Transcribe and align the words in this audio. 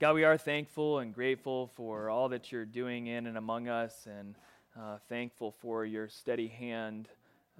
God, 0.00 0.14
we 0.14 0.24
are 0.24 0.38
thankful 0.38 1.00
and 1.00 1.12
grateful 1.12 1.70
for 1.74 2.08
all 2.08 2.30
that 2.30 2.50
you're 2.50 2.64
doing 2.64 3.06
in 3.06 3.26
and 3.26 3.36
among 3.36 3.68
us, 3.68 4.06
and 4.06 4.34
uh, 4.74 4.96
thankful 5.10 5.54
for 5.60 5.84
your 5.84 6.08
steady 6.08 6.48
hand 6.48 7.10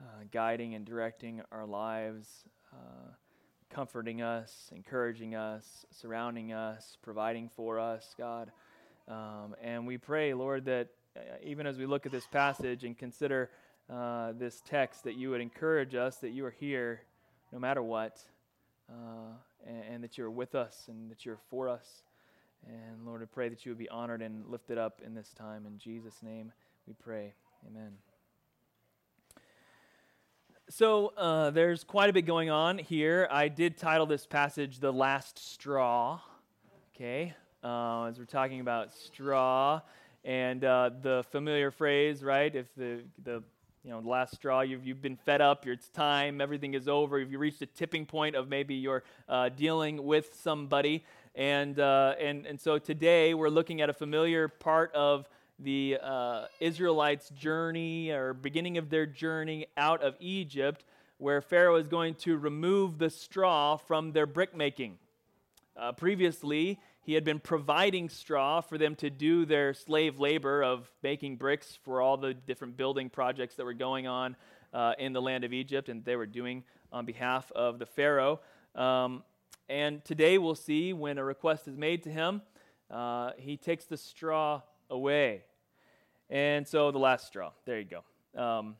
uh, 0.01 0.22
guiding 0.32 0.74
and 0.74 0.87
directing 0.87 1.42
our 1.53 1.66
lives, 1.66 2.26
uh, 2.72 3.11
comforting 3.68 4.22
us, 4.22 4.71
encouraging 4.74 5.34
us, 5.34 5.84
surrounding 5.90 6.54
us, 6.54 6.96
providing 7.03 7.51
for 7.51 7.79
us, 7.79 8.15
God. 8.17 8.51
Um, 9.07 9.54
and 9.63 9.87
we 9.87 9.99
pray, 9.99 10.33
Lord, 10.33 10.65
that 10.65 10.88
uh, 11.15 11.21
even 11.43 11.67
as 11.67 11.77
we 11.77 11.85
look 11.85 12.07
at 12.07 12.13
this 12.13 12.27
passage 12.27 12.85
and 12.85 12.97
consider 12.97 13.51
uh, 13.91 14.33
this 14.33 14.63
text, 14.65 15.04
that 15.04 15.15
you 15.15 15.29
would 15.29 15.43
encourage 15.43 15.95
us 15.95 16.16
that 16.16 16.30
you 16.30 16.47
are 16.47 16.55
here 16.59 17.02
no 17.52 17.59
matter 17.59 17.83
what, 17.83 18.19
uh, 18.88 19.34
and, 19.66 19.84
and, 19.93 20.05
that 20.05 20.16
you're 20.16 20.30
with 20.30 20.55
us 20.55 20.87
and 20.88 21.11
that 21.11 21.27
you're 21.27 21.41
for 21.51 21.69
us. 21.69 22.02
And 22.66 23.06
Lord, 23.06 23.23
I 23.23 23.27
pray 23.27 23.48
that 23.48 23.65
you 23.65 23.71
would 23.71 23.79
be 23.79 23.89
honored 23.89 24.23
and 24.23 24.47
lifted 24.47 24.79
up 24.79 25.01
in 25.05 25.15
this 25.15 25.33
time. 25.34 25.66
In 25.66 25.79
Jesus' 25.79 26.23
name 26.23 26.53
we 26.87 26.95
pray. 26.95 27.34
Amen. 27.67 27.93
So 30.69 31.09
uh, 31.17 31.51
there's 31.51 31.83
quite 31.83 32.11
a 32.11 32.12
bit 32.12 32.27
going 32.27 32.48
on 32.48 32.79
here. 32.79 33.27
I 33.31 33.48
did 33.48 33.77
title 33.77 34.07
this 34.07 34.25
passage 34.25 34.79
"The 34.79 34.93
Last 34.93 35.39
Straw." 35.39 36.20
Okay, 36.95 37.34
uh, 37.65 38.05
as 38.05 38.19
we're 38.19 38.25
talking 38.25 38.61
about 38.61 38.92
straw 38.92 39.81
and 40.25 40.65
uh, 40.65 40.91
the 41.03 41.25
familiar 41.31 41.70
phrase, 41.70 42.23
right? 42.23 42.55
If 42.55 42.73
the 42.77 43.01
the 43.25 43.42
you 43.84 43.91
know 43.91 44.01
the 44.01 44.09
last 44.09 44.34
straw, 44.34 44.61
you've 44.61 44.87
you've 44.87 45.01
been 45.01 45.16
fed 45.16 45.41
up. 45.41 45.66
It's 45.66 45.89
time. 45.89 46.41
Everything 46.41 46.75
is 46.75 46.87
over. 46.87 47.19
you've 47.19 47.41
reached 47.41 47.62
a 47.62 47.66
tipping 47.66 48.05
point 48.05 48.37
of 48.37 48.48
maybe 48.48 48.75
you're 48.75 49.03
uh, 49.29 49.48
dealing 49.48 50.05
with 50.05 50.39
somebody, 50.43 51.03
and 51.34 51.80
uh, 51.80 52.15
and 52.20 52.45
and 52.45 52.61
so 52.61 52.79
today 52.79 53.33
we're 53.33 53.48
looking 53.48 53.80
at 53.80 53.89
a 53.89 53.95
familiar 53.95 54.48
part 54.48 54.95
of 54.95 55.27
the 55.58 55.98
uh, 56.03 56.47
Israelites' 56.58 57.31
journey 57.31 58.11
or 58.11 58.34
beginning 58.34 58.77
of 58.77 58.91
their 58.91 59.06
journey 59.06 59.67
out 59.78 60.03
of 60.03 60.14
Egypt, 60.20 60.84
where 61.17 61.41
Pharaoh 61.41 61.77
is 61.77 61.89
going 61.89 62.14
to 62.17 62.36
remove 62.36 62.98
the 62.98 63.08
straw 63.08 63.77
from 63.78 64.12
their 64.12 64.27
brick 64.27 64.55
making. 64.55 64.98
Uh, 65.75 65.92
previously, 65.92 66.78
he 67.03 67.15
had 67.15 67.25
been 67.25 67.41
providing 67.41 68.09
straw 68.09 68.61
for 68.61 68.77
them 68.79 68.95
to 68.97 69.11
do 69.11 69.45
their 69.45 69.75
slave 69.75 70.19
labor 70.19 70.62
of 70.62 70.91
making 71.03 71.37
bricks 71.37 71.79
for 71.83 72.01
all 72.01 72.17
the 72.17 72.34
different 72.34 72.77
building 72.77 73.09
projects 73.09 73.55
that 73.57 73.65
were 73.65 73.75
going 73.75 74.07
on 74.07 74.37
uh, 74.73 74.92
in 74.98 75.12
the 75.12 75.23
land 75.23 75.45
of 75.45 75.53
Egypt, 75.53 75.89
and 75.89 76.05
they 76.05 76.17
were 76.17 76.27
doing 76.27 76.62
on 76.92 77.07
behalf 77.07 77.51
of 77.53 77.79
the 77.79 77.87
Pharaoh. 77.87 78.41
Um, 78.75 79.23
and 79.69 80.05
today 80.05 80.39
we'll 80.39 80.55
see 80.55 80.92
when 80.92 81.17
a 81.19 81.25
request 81.25 81.69
is 81.69 81.77
made 81.77 82.03
to 82.03 82.11
him, 82.11 82.42
uh, 82.91 83.31
he 83.39 83.57
takes 83.57 83.85
the 83.85 83.97
straw 83.97 84.62
away. 84.91 85.45
And 86.29 86.67
so 86.67 86.91
the 86.91 86.98
last 86.98 87.27
straw. 87.27 87.53
There 87.64 87.79
you 87.79 87.87
go. 87.87 88.41
Um, 88.41 88.77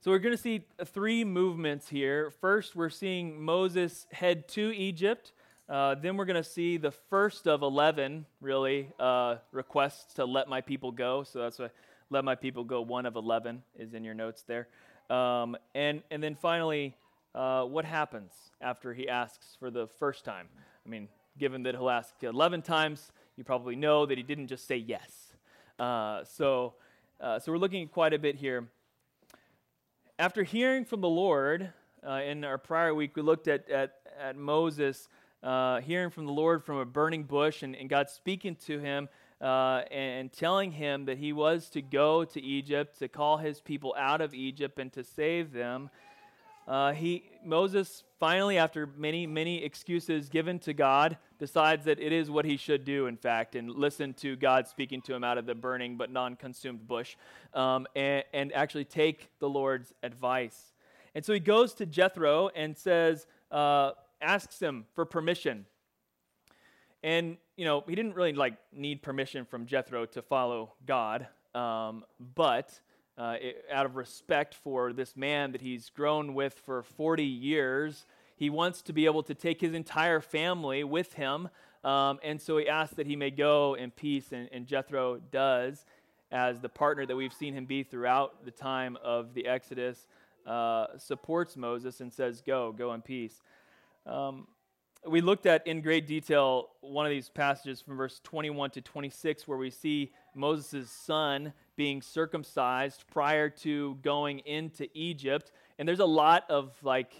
so 0.00 0.10
we're 0.10 0.18
going 0.18 0.34
to 0.34 0.42
see 0.42 0.66
three 0.86 1.24
movements 1.24 1.88
here. 1.88 2.30
First, 2.40 2.74
we're 2.74 2.90
seeing 2.90 3.40
Moses 3.40 4.06
head 4.10 4.48
to 4.48 4.74
Egypt. 4.74 5.32
Uh, 5.72 5.94
then 5.94 6.18
we're 6.18 6.26
going 6.26 6.36
to 6.36 6.46
see 6.46 6.76
the 6.76 6.90
first 6.90 7.48
of 7.48 7.62
11, 7.62 8.26
really, 8.42 8.90
uh, 9.00 9.36
requests 9.52 10.12
to 10.12 10.26
let 10.26 10.46
my 10.46 10.60
people 10.60 10.92
go. 10.92 11.22
So 11.22 11.38
that's 11.38 11.58
what 11.58 11.72
let 12.10 12.26
my 12.26 12.34
people 12.34 12.62
go, 12.62 12.82
one 12.82 13.06
of 13.06 13.16
11 13.16 13.62
is 13.78 13.94
in 13.94 14.04
your 14.04 14.12
notes 14.12 14.44
there. 14.46 14.68
Um, 15.08 15.56
and, 15.74 16.02
and 16.10 16.22
then 16.22 16.34
finally, 16.34 16.94
uh, 17.34 17.62
what 17.64 17.86
happens 17.86 18.32
after 18.60 18.92
he 18.92 19.08
asks 19.08 19.56
for 19.58 19.70
the 19.70 19.86
first 19.98 20.26
time? 20.26 20.46
I 20.84 20.90
mean, 20.90 21.08
given 21.38 21.62
that 21.62 21.74
he'll 21.74 21.88
ask 21.88 22.12
11 22.22 22.60
times, 22.60 23.10
you 23.38 23.44
probably 23.44 23.74
know 23.74 24.04
that 24.04 24.18
he 24.18 24.22
didn't 24.22 24.48
just 24.48 24.66
say 24.66 24.76
yes. 24.76 25.32
Uh, 25.78 26.22
so, 26.24 26.74
uh, 27.18 27.38
so 27.38 27.50
we're 27.50 27.56
looking 27.56 27.84
at 27.84 27.92
quite 27.92 28.12
a 28.12 28.18
bit 28.18 28.36
here. 28.36 28.68
After 30.18 30.42
hearing 30.42 30.84
from 30.84 31.00
the 31.00 31.08
Lord, 31.08 31.72
uh, 32.06 32.20
in 32.26 32.44
our 32.44 32.58
prior 32.58 32.94
week, 32.94 33.16
we 33.16 33.22
looked 33.22 33.48
at, 33.48 33.70
at, 33.70 33.94
at 34.20 34.36
Moses 34.36 35.08
uh, 35.42 35.80
hearing 35.80 36.10
from 36.10 36.26
the 36.26 36.32
Lord 36.32 36.64
from 36.64 36.78
a 36.78 36.84
burning 36.84 37.24
bush 37.24 37.62
and, 37.62 37.74
and 37.74 37.88
God 37.88 38.08
speaking 38.08 38.56
to 38.66 38.78
him 38.78 39.08
uh, 39.40 39.82
and, 39.90 40.32
telling 40.32 40.70
him 40.70 41.06
that 41.06 41.18
he 41.18 41.32
was 41.32 41.68
to 41.70 41.82
go 41.82 42.24
to 42.24 42.40
Egypt, 42.40 42.98
to 43.00 43.08
call 43.08 43.38
his 43.38 43.60
people 43.60 43.94
out 43.98 44.20
of 44.20 44.34
Egypt, 44.34 44.78
and 44.78 44.92
to 44.92 45.02
save 45.02 45.52
them. 45.52 45.90
Uh, 46.68 46.92
he, 46.92 47.24
Moses 47.44 48.04
finally, 48.20 48.56
after 48.56 48.86
many, 48.96 49.26
many 49.26 49.64
excuses 49.64 50.28
given 50.28 50.60
to 50.60 50.72
God, 50.72 51.18
decides 51.40 51.86
that 51.86 51.98
it 51.98 52.12
is 52.12 52.30
what 52.30 52.44
he 52.44 52.56
should 52.56 52.84
do, 52.84 53.06
in 53.08 53.16
fact, 53.16 53.56
and 53.56 53.68
listen 53.68 54.14
to 54.14 54.36
God 54.36 54.68
speaking 54.68 55.02
to 55.02 55.12
him 55.12 55.24
out 55.24 55.38
of 55.38 55.46
the 55.46 55.56
burning 55.56 55.96
but 55.96 56.12
non 56.12 56.36
consumed 56.36 56.86
bush, 56.86 57.16
um, 57.52 57.88
and, 57.96 58.22
and, 58.32 58.52
actually 58.52 58.84
take 58.84 59.28
the 59.40 59.48
Lord's 59.48 59.92
advice. 60.04 60.72
And 61.16 61.24
so 61.24 61.32
he 61.32 61.40
goes 61.40 61.74
to 61.74 61.84
Jethro 61.84 62.48
and 62.54 62.78
says, 62.78 63.26
uh, 63.50 63.90
asks 64.22 64.60
him 64.60 64.86
for 64.94 65.04
permission. 65.04 65.66
And, 67.02 67.36
you 67.56 67.64
know, 67.64 67.82
he 67.86 67.94
didn't 67.94 68.14
really 68.14 68.32
like 68.32 68.54
need 68.72 69.02
permission 69.02 69.44
from 69.44 69.66
Jethro 69.66 70.06
to 70.06 70.22
follow 70.22 70.72
God, 70.86 71.26
um, 71.54 72.04
but 72.34 72.78
uh, 73.18 73.36
it, 73.40 73.64
out 73.70 73.86
of 73.86 73.96
respect 73.96 74.54
for 74.54 74.92
this 74.92 75.16
man 75.16 75.52
that 75.52 75.60
he's 75.60 75.90
grown 75.90 76.34
with 76.34 76.54
for 76.64 76.82
40 76.82 77.24
years, 77.24 78.06
he 78.36 78.50
wants 78.50 78.82
to 78.82 78.92
be 78.92 79.04
able 79.04 79.22
to 79.24 79.34
take 79.34 79.60
his 79.60 79.74
entire 79.74 80.20
family 80.20 80.84
with 80.84 81.12
him. 81.14 81.48
Um, 81.84 82.20
and 82.22 82.40
so 82.40 82.56
he 82.58 82.68
asks 82.68 82.94
that 82.94 83.06
he 83.06 83.16
may 83.16 83.30
go 83.30 83.74
in 83.74 83.90
peace, 83.90 84.32
and, 84.32 84.48
and 84.52 84.66
Jethro 84.66 85.20
does, 85.30 85.84
as 86.30 86.60
the 86.60 86.68
partner 86.68 87.04
that 87.04 87.16
we've 87.16 87.32
seen 87.32 87.52
him 87.54 87.66
be 87.66 87.82
throughout 87.82 88.44
the 88.44 88.50
time 88.50 88.96
of 89.02 89.34
the 89.34 89.46
Exodus, 89.46 90.06
uh, 90.46 90.86
supports 90.96 91.56
Moses 91.56 92.00
and 92.00 92.12
says, 92.12 92.40
Go, 92.40 92.72
go 92.72 92.94
in 92.94 93.02
peace. 93.02 93.42
Um, 94.06 94.46
we 95.06 95.20
looked 95.20 95.46
at 95.46 95.66
in 95.66 95.80
great 95.80 96.06
detail 96.06 96.68
one 96.80 97.06
of 97.06 97.10
these 97.10 97.28
passages 97.28 97.80
from 97.80 97.96
verse 97.96 98.20
21 98.22 98.70
to 98.70 98.80
26 98.80 99.48
where 99.48 99.58
we 99.58 99.70
see 99.70 100.12
Moses' 100.34 100.90
son 100.90 101.52
being 101.76 102.00
circumcised 102.02 103.04
prior 103.12 103.48
to 103.48 103.98
going 104.02 104.40
into 104.40 104.88
Egypt. 104.94 105.50
And 105.78 105.88
there's 105.88 106.00
a 106.00 106.04
lot 106.04 106.44
of 106.48 106.72
like 106.82 107.14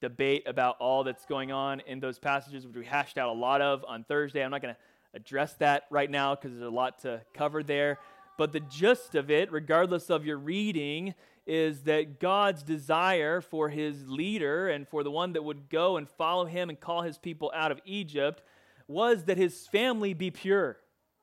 debate 0.00 0.44
about 0.46 0.76
all 0.78 1.02
that's 1.02 1.24
going 1.24 1.50
on 1.50 1.80
in 1.80 1.98
those 1.98 2.18
passages, 2.18 2.66
which 2.66 2.76
we 2.76 2.84
hashed 2.84 3.18
out 3.18 3.30
a 3.30 3.38
lot 3.38 3.60
of 3.60 3.84
on 3.88 4.04
Thursday. 4.04 4.44
I'm 4.44 4.50
not 4.50 4.62
going 4.62 4.74
to 4.74 4.80
address 5.14 5.54
that 5.54 5.84
right 5.90 6.10
now 6.10 6.34
because 6.34 6.52
there's 6.52 6.66
a 6.66 6.74
lot 6.74 7.00
to 7.00 7.20
cover 7.32 7.62
there. 7.62 7.98
But 8.36 8.52
the 8.52 8.60
gist 8.60 9.14
of 9.14 9.30
it, 9.30 9.52
regardless 9.52 10.10
of 10.10 10.26
your 10.26 10.38
reading, 10.38 11.14
is 11.46 11.82
that 11.82 12.20
God's 12.20 12.62
desire 12.62 13.40
for 13.40 13.68
his 13.68 14.08
leader 14.08 14.68
and 14.68 14.88
for 14.88 15.02
the 15.02 15.10
one 15.10 15.34
that 15.34 15.44
would 15.44 15.68
go 15.68 15.96
and 15.96 16.08
follow 16.08 16.46
him 16.46 16.70
and 16.70 16.80
call 16.80 17.02
his 17.02 17.18
people 17.18 17.52
out 17.54 17.70
of 17.70 17.80
Egypt 17.84 18.42
was 18.88 19.24
that 19.24 19.36
his 19.36 19.66
family 19.66 20.14
be 20.14 20.30
pure, 20.30 20.78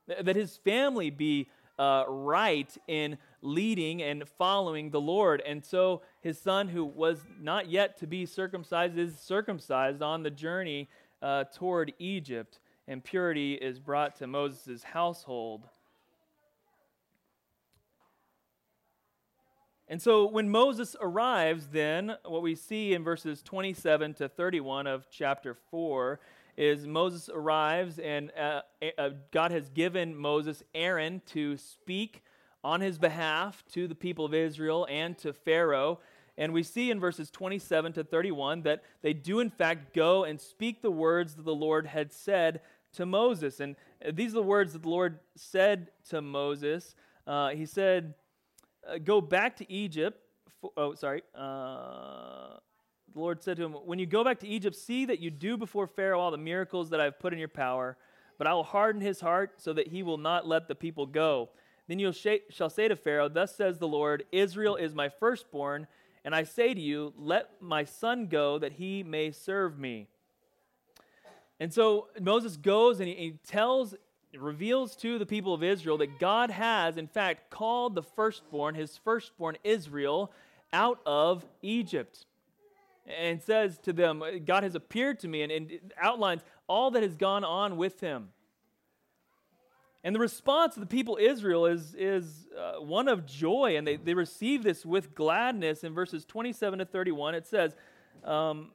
that 0.08 0.36
his 0.36 0.58
family 0.58 1.10
be 1.10 1.50
uh, 1.80 2.06
right 2.08 2.78
in 2.88 3.18
leading 3.42 4.04
and 4.04 4.28
following 4.38 4.92
the 4.92 5.02
Lord. 5.02 5.42
And 5.46 5.66
so 5.66 6.04
his 6.22 6.40
son, 6.40 6.68
who 6.68 6.86
was 6.86 7.20
not 7.40 7.70
yet 7.70 7.98
to 8.00 8.08
be 8.08 8.26
circumcised, 8.26 8.98
is 8.98 9.18
circumcised 9.18 10.02
on 10.02 10.22
the 10.22 10.30
journey 10.30 10.90
uh, 11.22 11.46
toward 11.56 11.94
Egypt, 12.00 12.60
and 12.88 13.04
purity 13.04 13.54
is 13.56 13.80
brought 13.80 14.16
to 14.18 14.28
Moses' 14.28 14.84
household. 14.84 15.68
And 19.92 20.02
so 20.02 20.26
when 20.26 20.50
Moses 20.50 20.96
arrives, 21.02 21.68
then, 21.68 22.16
what 22.24 22.42
we 22.42 22.56
see 22.56 22.94
in 22.94 23.04
verses 23.04 23.44
27 23.44 24.14
to 24.14 24.30
31 24.30 24.88
of 24.88 25.06
chapter 25.12 25.54
4 25.70 26.18
is 26.56 26.88
Moses 26.88 27.28
arrives, 27.28 28.00
and 28.00 28.32
uh, 28.40 28.62
uh, 28.98 29.10
God 29.32 29.52
has 29.52 29.70
given 29.70 30.16
Moses 30.16 30.64
Aaron 30.74 31.22
to 31.34 31.58
speak 31.58 32.24
on 32.64 32.80
his 32.80 32.98
behalf 32.98 33.66
to 33.74 33.86
the 33.86 33.94
people 33.94 34.24
of 34.24 34.34
Israel 34.34 34.88
and 34.90 35.18
to 35.18 35.34
Pharaoh. 35.34 36.00
And 36.38 36.54
we 36.54 36.64
see 36.64 36.90
in 36.90 37.02
verses 37.02 37.30
27 37.30 37.92
to 37.92 38.06
31 38.06 38.62
that 38.62 38.84
they 39.02 39.12
do, 39.12 39.42
in 39.42 39.50
fact, 39.50 39.94
go 39.94 40.24
and 40.24 40.40
speak 40.40 40.82
the 40.82 40.90
words 40.90 41.36
that 41.36 41.44
the 41.44 41.54
Lord 41.54 41.86
had 41.86 42.14
said 42.14 42.62
to 42.94 43.06
Moses. 43.06 43.60
And 43.60 43.76
these 44.14 44.32
are 44.32 44.36
the 44.36 44.44
words 44.44 44.72
that 44.72 44.84
the 44.84 44.90
Lord 44.90 45.20
said 45.36 45.92
to 46.12 46.22
Moses. 46.22 46.96
Uh, 47.28 47.50
he 47.50 47.66
said, 47.66 48.14
uh, 48.88 48.98
go 48.98 49.22
back 49.22 49.58
to 49.58 49.72
Egypt. 49.72 50.20
For, 50.60 50.72
oh, 50.78 50.94
sorry. 50.94 51.24
Uh, 51.36 52.58
the 53.14 53.20
Lord 53.20 53.44
said 53.44 53.58
to 53.58 53.64
him, 53.64 53.74
When 53.74 54.00
you 54.00 54.06
go 54.06 54.24
back 54.24 54.40
to 54.40 54.48
Egypt, 54.48 54.76
see 54.76 55.06
that 55.06 55.20
you 55.20 55.30
do 55.32 55.58
before 55.58 55.88
Pharaoh 55.88 56.20
all 56.20 56.32
the 56.32 56.38
miracles 56.38 56.90
that 56.92 57.02
I 57.02 57.06
have 57.06 57.20
put 57.20 57.34
in 57.34 57.40
your 57.40 57.48
power, 57.48 57.98
but 58.38 58.48
I 58.48 58.54
will 58.54 58.64
harden 58.64 59.02
his 59.02 59.20
heart 59.20 59.62
so 59.62 59.74
that 59.74 59.88
he 59.88 60.04
will 60.04 60.18
not 60.18 60.48
let 60.48 60.68
the 60.68 60.76
people 60.76 61.06
go. 61.06 61.50
Then 61.88 62.00
you 62.00 62.14
shall 62.14 62.70
say 62.70 62.88
to 62.88 62.96
Pharaoh, 62.96 63.28
Thus 63.28 63.56
says 63.56 63.78
the 63.78 63.88
Lord, 63.88 64.24
Israel 64.32 64.76
is 64.76 64.96
my 64.96 65.10
firstborn, 65.10 65.88
and 66.24 66.34
I 66.34 66.44
say 66.44 66.74
to 66.74 66.80
you, 66.80 67.14
Let 67.18 67.50
my 67.62 67.84
son 67.84 68.28
go 68.28 68.60
that 68.60 68.74
he 68.74 69.04
may 69.04 69.32
serve 69.32 69.78
me. 69.78 70.08
And 71.60 71.72
so 71.72 72.08
Moses 72.20 72.58
goes 72.58 73.00
and 73.00 73.10
he, 73.10 73.16
he 73.16 73.32
tells, 73.46 73.94
reveals 74.38 74.96
to 74.98 75.20
the 75.20 75.26
people 75.26 75.54
of 75.54 75.64
Israel 75.64 75.98
that 75.98 76.20
God 76.20 76.52
has, 76.52 76.98
in 76.98 77.08
fact, 77.08 77.50
called 77.50 77.96
the 77.96 78.04
firstborn, 78.04 78.76
his 78.76 78.98
firstborn 78.98 79.58
Israel, 79.64 80.32
out 80.72 81.00
of 81.06 81.46
Egypt. 81.62 82.26
And 83.06 83.42
says 83.42 83.78
to 83.80 83.94
them, 83.94 84.24
God 84.46 84.64
has 84.64 84.76
appeared 84.76 85.20
to 85.22 85.28
me, 85.28 85.42
and, 85.42 85.52
and 85.52 85.94
outlines 86.00 86.44
all 86.68 86.92
that 86.92 87.04
has 87.04 87.16
gone 87.16 87.44
on 87.44 87.76
with 87.76 88.00
him. 88.00 88.30
And 90.04 90.16
the 90.16 90.20
response 90.20 90.76
of 90.76 90.82
the 90.82 90.88
people 90.88 91.18
Israel 91.20 91.66
is, 91.66 91.94
is 91.96 92.48
uh, 92.58 92.82
one 92.82 93.08
of 93.08 93.26
joy, 93.26 93.76
and 93.78 93.86
they, 93.86 93.98
they 93.98 94.14
receive 94.14 94.64
this 94.64 94.86
with 94.86 95.14
gladness. 95.14 95.84
In 95.84 95.94
verses 95.94 96.26
27 96.26 96.80
to 96.80 96.86
31, 96.86 97.36
it 97.36 97.46
says, 97.46 97.76
um, 98.24 98.72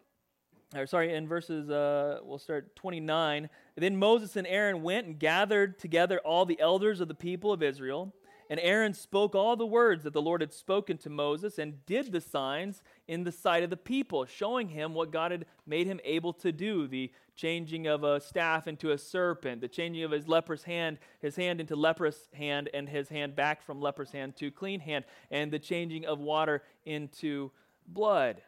or 0.75 0.87
sorry, 0.87 1.15
in 1.15 1.29
verses, 1.29 1.71
uh, 1.71 2.19
we'll 2.23 2.39
start 2.39 2.75
29. 2.77 3.49
Then 3.77 3.97
Moses 3.97 4.37
and 4.37 4.47
Aaron 4.47 4.83
went 4.83 5.07
and 5.07 5.19
gathered 5.19 5.79
together 5.79 6.19
all 6.25 6.45
the 6.45 6.61
elders 6.61 7.01
of 7.01 7.09
the 7.09 7.15
people 7.15 7.53
of 7.53 7.63
Israel. 7.63 8.13
And 8.49 8.61
Aaron 8.61 8.95
spoke 8.95 9.35
all 9.35 9.57
the 9.57 9.67
words 9.67 10.05
that 10.05 10.13
the 10.13 10.23
Lord 10.23 10.41
had 10.41 10.53
spoken 10.53 10.99
to 10.99 11.11
Moses 11.11 11.59
and 11.59 11.85
did 11.85 12.13
the 12.13 12.21
signs 12.21 12.83
in 13.09 13.25
the 13.25 13.33
sight 13.33 13.65
of 13.65 13.71
the 13.71 13.77
people, 13.77 14.25
showing 14.25 14.69
him 14.69 14.95
what 14.95 15.11
God 15.11 15.33
had 15.33 15.47
made 15.67 15.87
him 15.87 16.01
able 16.05 16.33
to 16.35 16.53
do 16.53 16.87
the 16.87 17.11
changing 17.35 17.87
of 17.87 18.05
a 18.05 18.21
staff 18.21 18.69
into 18.69 18.93
a 18.93 18.99
serpent, 18.99 19.61
the 19.61 19.69
changing 19.69 20.05
of 20.05 20.13
his 20.13 20.29
leprous 20.29 20.63
hand, 20.63 20.99
his 21.21 21.37
hand 21.37 21.61
into 21.61 21.75
leprous 21.75 22.29
hand, 22.35 22.71
and 22.73 22.89
his 22.89 23.09
hand 23.09 23.35
back 23.35 23.63
from 23.63 23.81
leprous 23.81 24.13
hand 24.13 24.37
to 24.37 24.51
clean 24.51 24.81
hand, 24.81 25.05
and 25.31 25.51
the 25.51 25.59
changing 25.59 26.07
of 26.07 26.21
water 26.21 26.63
into 26.85 27.51
blood. 27.89 28.41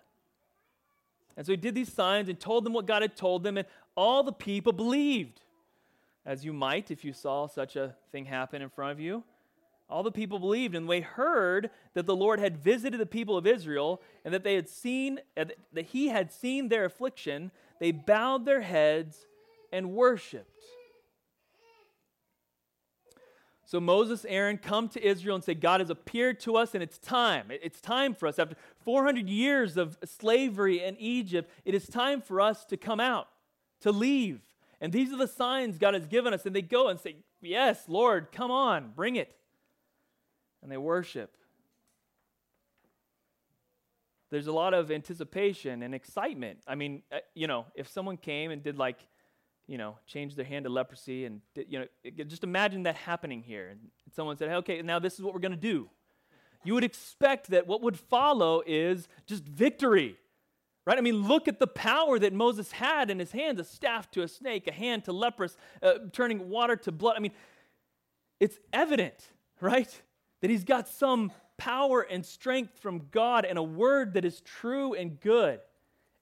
And 1.39 1.47
so 1.47 1.53
he 1.53 1.57
did 1.57 1.77
these 1.77 1.93
signs 1.93 2.29
and 2.29 2.39
told 2.39 2.65
them 2.65 2.73
what 2.73 2.87
God 2.87 3.01
had 3.01 3.15
told 3.15 3.45
them, 3.45 3.57
and 3.57 3.67
all 3.95 4.25
the 4.25 4.33
people 4.33 4.73
believed, 4.73 5.41
as 6.27 6.45
you 6.45 6.53
might 6.53 6.91
if 6.91 7.05
you 7.05 7.13
saw 7.13 7.47
such 7.47 7.77
a 7.77 7.95
thing 8.11 8.25
happen 8.25 8.61
in 8.61 8.69
front 8.69 8.91
of 8.91 8.99
you. 8.99 9.23
All 9.89 10.03
the 10.03 10.11
people 10.11 10.41
believed, 10.41 10.75
and 10.75 10.91
they 10.91 11.01
heard 11.01 11.71
that 11.95 12.07
the 12.07 12.17
Lord 12.17 12.41
had 12.41 12.59
visited 12.59 12.99
the 12.99 13.07
people 13.07 13.37
of 13.37 13.47
Israel, 13.47 14.03
and 14.25 14.35
that 14.35 14.43
they 14.43 14.57
had 14.57 14.69
seen 14.69 15.21
uh, 15.37 15.45
that 15.73 15.87
He 15.87 16.09
had 16.09 16.33
seen 16.33 16.69
their 16.69 16.85
affliction. 16.85 17.53
They 17.79 17.93
bowed 17.93 18.45
their 18.45 18.63
heads 18.63 19.29
and 19.73 19.93
worshipped. 19.93 20.61
So 23.69 23.81
Moses, 23.81 24.25
Aaron 24.27 24.57
come 24.57 24.89
to 24.89 25.07
Israel 25.07 25.35
and 25.35 25.45
say, 25.45 25.53
God 25.53 25.81
has 25.81 25.91
appeared 25.91 26.41
to 26.41 26.57
us 26.57 26.73
and 26.73 26.83
it's 26.83 26.97
time. 26.97 27.49
It's 27.51 27.83
time 27.83 28.15
for 28.15 28.27
us. 28.27 28.39
After 28.39 28.57
400 28.83 29.29
years 29.29 29.77
of 29.77 29.99
slavery 30.07 30.83
in 30.83 30.97
Egypt, 30.99 31.51
it 31.67 31.75
is 31.75 31.87
time 31.87 32.23
for 32.23 32.41
us 32.41 32.65
to 32.65 32.79
come 32.79 32.99
out, 32.99 33.29
to 33.83 33.93
leave. 33.93 34.41
And 34.81 34.91
these 34.91 35.13
are 35.13 35.19
the 35.19 35.29
signs 35.29 35.77
God 35.77 35.93
has 35.93 36.07
given 36.07 36.33
us. 36.33 36.47
And 36.47 36.57
they 36.57 36.63
go 36.63 36.89
and 36.89 36.99
say, 36.99 37.17
Yes, 37.43 37.85
Lord, 37.89 38.33
come 38.33 38.51
on, 38.51 38.93
bring 38.97 39.17
it. 39.17 39.37
And 40.63 40.73
they 40.73 40.79
worship. 40.79 41.37
There's 44.31 44.47
a 44.47 44.53
lot 44.53 44.73
of 44.73 44.91
anticipation 44.91 45.83
and 45.83 45.95
excitement. 45.95 46.61
I 46.67 46.75
mean, 46.75 47.03
uh, 47.13 47.19
you 47.35 47.47
know, 47.47 47.67
if 47.75 47.87
someone 47.87 48.17
came 48.17 48.51
and 48.51 48.63
did 48.63 48.79
like, 48.79 49.07
you 49.69 49.77
know, 49.77 49.97
change 50.07 50.35
their 50.35 50.47
hand 50.47 50.65
to 50.65 50.71
leprosy. 50.71 51.27
And, 51.27 51.43
you 51.55 51.79
know, 51.79 52.25
just 52.25 52.43
imagine 52.43 52.85
that 52.85 52.97
happening 52.97 53.43
here. 53.43 53.69
And 53.69 53.79
someone 54.17 54.37
said, 54.37 54.49
hey, 54.49 54.57
okay, 54.57 54.83
now 54.83 54.99
this 54.99 55.15
is 55.15 55.21
what 55.21 55.35
we're 55.35 55.41
going 55.41 55.53
to 55.53 55.57
do. 55.57 55.89
You 56.65 56.75
would 56.75 56.85
expect 56.85 57.51
that 57.51 57.67
what 57.67 57.83
would 57.83 57.97
follow 57.97 58.63
is 58.67 59.09
just 59.27 59.45
victory, 59.45 60.17
right? 60.87 60.99
I 60.99 61.03
mean, 61.03 61.29
look 61.29 61.47
at 61.47 61.61
the 61.61 61.67
power 61.67 62.19
that 62.19 62.33
Moses 62.33 62.73
had 62.73 63.11
in 63.11 63.19
his 63.19 63.31
hands 63.31 63.61
a 63.61 63.65
staff 63.65 64.11
to 64.13 64.23
a 64.23 64.29
snake, 64.29 64.67
a 64.67 64.73
hand 64.73 65.05
to 65.05 65.13
leprous, 65.13 65.57
uh, 65.83 65.95
turning 66.13 66.49
water 66.49 66.75
to 66.75 66.91
blood. 66.91 67.15
I 67.17 67.21
mean, 67.21 67.33
it's 68.41 68.59
evident, 68.73 69.29
right? 69.61 70.03
That 70.41 70.51
he's 70.51 70.65
got 70.65 70.89
some 70.89 71.31
power 71.59 72.01
and 72.01 72.25
strength 72.25 72.79
from 72.79 73.07
God 73.11 73.45
and 73.45 73.59
a 73.59 73.63
word 73.63 74.15
that 74.15 74.25
is 74.25 74.41
true 74.41 74.95
and 74.95 75.21
good. 75.21 75.61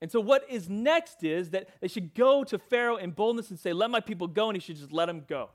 And 0.01 0.13
so, 0.13 0.21
what 0.21 0.45
is 0.49 0.69
next 0.69 1.25
is 1.25 1.51
that 1.51 1.69
they 1.81 1.89
should 1.89 2.15
go 2.15 2.45
to 2.45 2.59
Pharaoh 2.59 2.97
in 2.97 3.13
boldness 3.13 3.51
and 3.51 3.59
say, 3.59 3.73
Let 3.73 3.91
my 3.91 4.01
people 4.01 4.27
go, 4.27 4.49
and 4.49 4.57
he 4.57 4.61
should 4.61 4.77
just 4.77 4.93
let 4.93 5.07
them 5.07 5.25
go. 5.27 5.51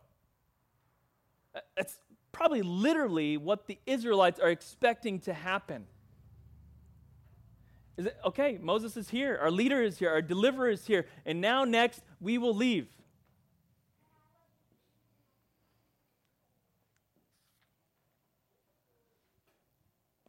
That's 1.76 2.00
probably 2.32 2.62
literally 2.62 3.38
what 3.38 3.68
the 3.68 3.78
Israelites 3.86 4.40
are 4.40 4.50
expecting 4.50 5.20
to 5.22 5.34
happen. 5.34 5.86
Is 7.98 8.08
it 8.08 8.18
okay? 8.26 8.58
Moses 8.60 8.98
is 8.98 9.10
here, 9.10 9.38
our 9.40 9.52
leader 9.52 9.82
is 9.82 10.00
here, 10.00 10.10
our 10.10 10.22
deliverer 10.22 10.70
is 10.70 10.88
here, 10.88 11.06
and 11.26 11.40
now 11.40 11.66
next 11.66 12.02
we 12.20 12.38
will 12.38 12.56
leave. 12.56 12.88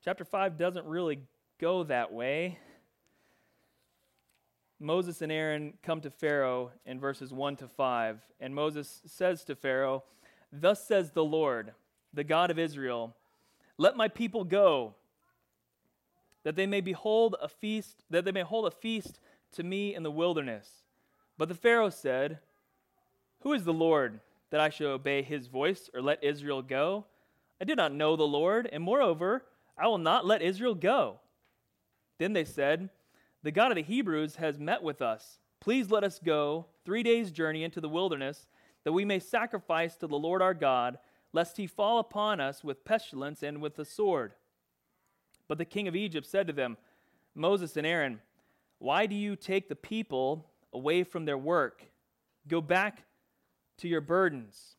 Chapter 0.04 0.24
5 0.24 0.58
doesn't 0.58 0.84
really 0.84 1.20
go 1.60 1.84
that 1.84 2.12
way. 2.12 2.58
Moses 4.82 5.22
and 5.22 5.30
Aaron 5.30 5.74
come 5.82 6.00
to 6.00 6.10
Pharaoh 6.10 6.72
in 6.84 6.98
verses 6.98 7.32
1 7.32 7.56
to 7.56 7.68
5, 7.68 8.20
and 8.40 8.54
Moses 8.54 9.00
says 9.06 9.44
to 9.44 9.54
Pharaoh, 9.54 10.02
Thus 10.52 10.84
says 10.84 11.12
the 11.12 11.24
Lord, 11.24 11.72
the 12.12 12.24
God 12.24 12.50
of 12.50 12.58
Israel, 12.58 13.14
let 13.78 13.96
my 13.96 14.08
people 14.08 14.44
go, 14.44 14.94
that 16.42 16.56
they 16.56 16.66
may 16.66 16.80
behold 16.80 17.36
a 17.40 17.48
feast, 17.48 18.02
that 18.10 18.24
they 18.24 18.32
may 18.32 18.42
hold 18.42 18.66
a 18.66 18.70
feast 18.70 19.20
to 19.52 19.62
me 19.62 19.94
in 19.94 20.02
the 20.02 20.10
wilderness. 20.10 20.68
But 21.38 21.48
the 21.48 21.54
Pharaoh 21.54 21.90
said, 21.90 22.40
Who 23.40 23.52
is 23.52 23.64
the 23.64 23.72
Lord 23.72 24.20
that 24.50 24.60
I 24.60 24.68
should 24.68 24.88
obey 24.88 25.22
his 25.22 25.46
voice 25.46 25.88
or 25.94 26.02
let 26.02 26.24
Israel 26.24 26.60
go? 26.60 27.06
I 27.60 27.64
do 27.64 27.76
not 27.76 27.94
know 27.94 28.16
the 28.16 28.24
Lord, 28.24 28.68
and 28.72 28.82
moreover, 28.82 29.44
I 29.78 29.86
will 29.86 29.98
not 29.98 30.26
let 30.26 30.42
Israel 30.42 30.74
go. 30.74 31.20
Then 32.18 32.32
they 32.32 32.44
said, 32.44 32.90
the 33.42 33.52
God 33.52 33.70
of 33.70 33.76
the 33.76 33.82
Hebrews 33.82 34.36
has 34.36 34.58
met 34.58 34.82
with 34.82 35.02
us. 35.02 35.38
Please 35.60 35.90
let 35.90 36.04
us 36.04 36.18
go 36.18 36.66
three 36.84 37.02
days' 37.02 37.30
journey 37.30 37.64
into 37.64 37.80
the 37.80 37.88
wilderness, 37.88 38.46
that 38.84 38.92
we 38.92 39.04
may 39.04 39.18
sacrifice 39.18 39.96
to 39.96 40.06
the 40.06 40.18
Lord 40.18 40.42
our 40.42 40.54
God, 40.54 40.98
lest 41.32 41.56
he 41.56 41.66
fall 41.66 41.98
upon 41.98 42.40
us 42.40 42.62
with 42.64 42.84
pestilence 42.84 43.42
and 43.42 43.60
with 43.60 43.76
the 43.76 43.84
sword. 43.84 44.32
But 45.48 45.58
the 45.58 45.64
king 45.64 45.88
of 45.88 45.96
Egypt 45.96 46.26
said 46.26 46.46
to 46.46 46.52
them, 46.52 46.76
Moses 47.34 47.76
and 47.76 47.86
Aaron, 47.86 48.20
why 48.78 49.06
do 49.06 49.14
you 49.14 49.36
take 49.36 49.68
the 49.68 49.76
people 49.76 50.50
away 50.72 51.04
from 51.04 51.24
their 51.24 51.38
work? 51.38 51.84
Go 52.48 52.60
back 52.60 53.04
to 53.78 53.88
your 53.88 54.00
burdens. 54.00 54.76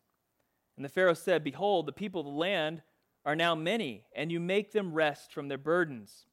And 0.76 0.84
the 0.84 0.90
Pharaoh 0.90 1.14
said, 1.14 1.44
Behold, 1.44 1.86
the 1.86 1.94
people 1.94 2.22
of 2.22 2.28
the 2.28 2.34
land 2.34 2.82
are 3.26 3.36
now 3.36 3.56
many, 3.56 4.04
and 4.16 4.32
you 4.32 4.40
make 4.40 4.72
them 4.72 4.94
rest 4.94 5.32
from 5.32 5.48
their 5.48 5.58
burdens. 5.58 6.26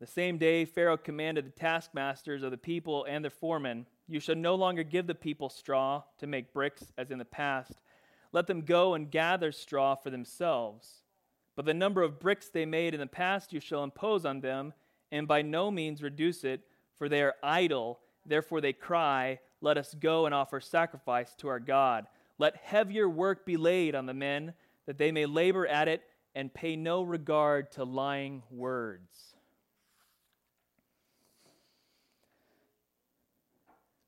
The 0.00 0.06
same 0.06 0.38
day, 0.38 0.64
Pharaoh 0.64 0.96
commanded 0.96 1.44
the 1.44 1.50
taskmasters 1.50 2.42
of 2.42 2.50
the 2.50 2.56
people 2.56 3.04
and 3.04 3.22
their 3.22 3.30
foremen 3.30 3.86
You 4.08 4.18
shall 4.18 4.34
no 4.34 4.54
longer 4.54 4.82
give 4.82 5.06
the 5.06 5.14
people 5.14 5.50
straw 5.50 6.02
to 6.18 6.26
make 6.26 6.54
bricks 6.54 6.90
as 6.96 7.10
in 7.10 7.18
the 7.18 7.24
past. 7.26 7.82
Let 8.32 8.46
them 8.46 8.62
go 8.62 8.94
and 8.94 9.10
gather 9.10 9.52
straw 9.52 9.94
for 9.94 10.08
themselves. 10.08 11.02
But 11.54 11.66
the 11.66 11.74
number 11.74 12.02
of 12.02 12.18
bricks 12.18 12.48
they 12.48 12.64
made 12.64 12.94
in 12.94 13.00
the 13.00 13.06
past 13.06 13.52
you 13.52 13.60
shall 13.60 13.84
impose 13.84 14.24
on 14.24 14.40
them, 14.40 14.72
and 15.12 15.28
by 15.28 15.42
no 15.42 15.70
means 15.70 16.02
reduce 16.02 16.44
it, 16.44 16.62
for 16.96 17.10
they 17.10 17.20
are 17.20 17.34
idle. 17.42 17.98
Therefore 18.24 18.62
they 18.62 18.72
cry, 18.72 19.38
Let 19.60 19.76
us 19.76 19.94
go 20.00 20.24
and 20.24 20.34
offer 20.34 20.60
sacrifice 20.60 21.34
to 21.36 21.48
our 21.48 21.60
God. 21.60 22.06
Let 22.38 22.56
heavier 22.56 23.06
work 23.06 23.44
be 23.44 23.58
laid 23.58 23.94
on 23.94 24.06
the 24.06 24.14
men, 24.14 24.54
that 24.86 24.96
they 24.96 25.12
may 25.12 25.26
labor 25.26 25.66
at 25.66 25.88
it 25.88 26.02
and 26.34 26.54
pay 26.54 26.74
no 26.74 27.02
regard 27.02 27.70
to 27.72 27.84
lying 27.84 28.42
words. 28.50 29.29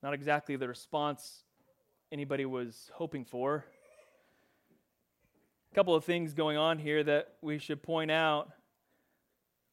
Not 0.03 0.15
exactly 0.15 0.57
the 0.57 0.67
response 0.67 1.45
anybody 2.11 2.45
was 2.45 2.91
hoping 2.95 3.25
for. 3.25 3.65
A 5.71 5.75
couple 5.75 5.95
of 5.95 6.05
things 6.05 6.35
going 6.35 6.57
on 6.57 6.79
here 6.79 7.05
that 7.05 7.35
we 7.41 7.59
should 7.59 7.83
point 7.83 8.11
out. 8.11 8.51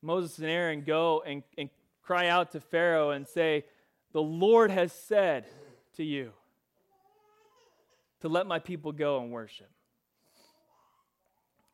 Moses 0.01 0.37
and 0.37 0.47
Aaron 0.47 0.83
go 0.85 1.23
and, 1.25 1.43
and 1.57 1.69
cry 2.03 2.27
out 2.27 2.51
to 2.51 2.59
Pharaoh 2.59 3.09
and 3.09 3.27
say, 3.27 3.65
The 4.13 4.21
Lord 4.21 4.69
has 4.71 4.93
said 4.93 5.45
to 5.97 6.03
you 6.03 6.31
to 8.21 8.29
let 8.29 8.45
my 8.45 8.59
people 8.59 8.91
go 8.91 9.21
and 9.21 9.31
worship. 9.31 9.69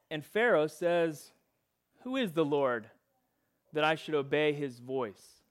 And 0.09 0.23
Pharaoh 0.23 0.67
says, 0.67 1.31
Who 2.03 2.15
is 2.15 2.31
the 2.31 2.45
Lord 2.45 2.89
that 3.73 3.83
I 3.83 3.95
should 3.95 4.15
obey 4.15 4.53
his 4.53 4.79
voice? 4.79 5.41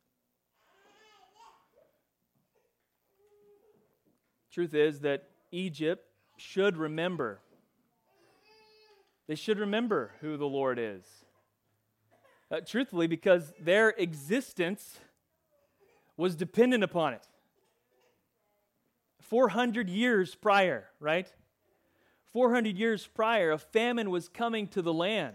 Truth 4.55 4.75
is 4.75 5.01
that 5.01 5.25
Egypt 5.51 6.07
should 6.37 6.77
remember. 6.77 7.41
They 9.27 9.35
should 9.35 9.59
remember 9.59 10.13
who 10.21 10.37
the 10.37 10.47
Lord 10.47 10.79
is. 10.79 11.03
Uh, 12.53 12.61
truthfully, 12.61 13.09
because 13.09 13.53
their 13.59 13.89
existence 13.89 15.01
was 16.17 16.37
dependent 16.37 16.85
upon 16.85 17.15
it. 17.15 17.27
400 19.23 19.91
years 19.91 20.37
prior, 20.37 20.85
right? 21.01 21.27
400 22.33 22.79
years 22.79 23.09
prior, 23.09 23.51
a 23.51 23.59
famine 23.59 24.09
was 24.09 24.29
coming 24.29 24.69
to 24.69 24.83
the 24.83 24.95
land. 24.95 25.35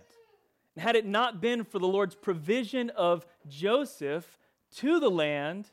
And 0.78 0.84
had 0.84 0.96
it 0.96 1.06
not 1.06 1.42
been 1.42 1.66
for 1.66 1.80
the 1.80 1.90
Lord's 1.90 2.16
provision 2.16 2.90
of 2.92 3.26
Joseph 3.50 4.38
to 4.78 5.02
the 5.02 5.12
land, 5.12 5.72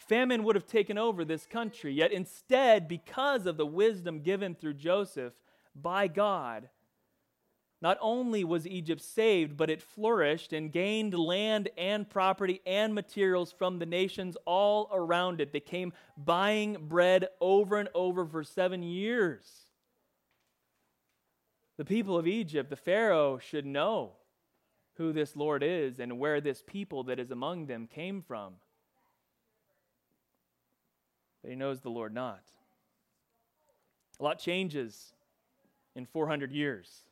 famine 0.00 0.44
would 0.44 0.56
have 0.56 0.66
taken 0.66 0.98
over 0.98 1.24
this 1.24 1.46
country. 1.46 1.92
Yet 1.92 2.12
instead, 2.12 2.88
because 2.88 3.46
of 3.46 3.56
the 3.56 3.66
wisdom 3.66 4.20
given 4.20 4.54
through 4.54 4.74
Joseph 4.74 5.32
by 5.74 6.08
God, 6.08 6.68
not 7.82 7.96
only 8.00 8.44
was 8.44 8.66
Egypt 8.66 9.00
saved, 9.00 9.56
but 9.56 9.70
it 9.70 9.80
flourished 9.80 10.52
and 10.52 10.70
gained 10.70 11.14
land 11.14 11.70
and 11.78 12.08
property 12.08 12.60
and 12.66 12.94
materials 12.94 13.52
from 13.52 13.78
the 13.78 13.86
nations 13.86 14.36
all 14.44 14.90
around 14.92 15.40
it. 15.40 15.52
They 15.52 15.60
came 15.60 15.92
buying 16.16 16.76
bread 16.88 17.28
over 17.40 17.78
and 17.78 17.88
over 17.94 18.26
for 18.26 18.44
seven 18.44 18.82
years. 18.82 19.44
The 21.78 21.86
people 21.86 22.18
of 22.18 22.26
Egypt, 22.26 22.68
the 22.68 22.76
Pharaoh, 22.76 23.38
should 23.38 23.64
know 23.64 24.12
who 24.96 25.12
this 25.14 25.34
Lord 25.34 25.62
is 25.62 25.98
and 25.98 26.18
where 26.18 26.42
this 26.42 26.62
people 26.66 27.04
that 27.04 27.18
is 27.18 27.30
among 27.30 27.64
them 27.66 27.86
came 27.86 28.20
from. 28.20 28.56
But 31.42 31.50
he 31.50 31.56
knows 31.56 31.80
the 31.80 31.90
Lord 31.90 32.12
not. 32.12 32.42
A 34.18 34.22
lot 34.22 34.38
changes 34.38 35.14
in 35.94 36.06
400 36.06 36.52
years. 36.52 37.04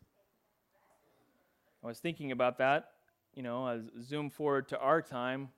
I 1.82 1.86
was 1.86 1.98
thinking 1.98 2.32
about 2.32 2.58
that, 2.58 2.90
you 3.34 3.42
know, 3.42 3.66
as 3.66 3.82
zoom 4.02 4.30
forward 4.30 4.68
to 4.68 4.78
our 4.78 5.00
time. 5.00 5.48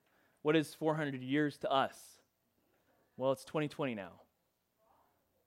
What 0.43 0.55
is 0.55 0.75
400 0.75 1.23
years 1.23 1.59
to 1.59 1.71
us? 1.71 1.97
Well, 3.17 3.33
it's 3.33 3.45
2020 3.45 3.95
now. 3.95 4.13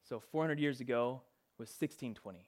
So 0.07 0.19
400 0.19 0.59
years 0.59 0.81
ago 0.81 1.21
was 1.57 1.69
1620. 1.69 2.45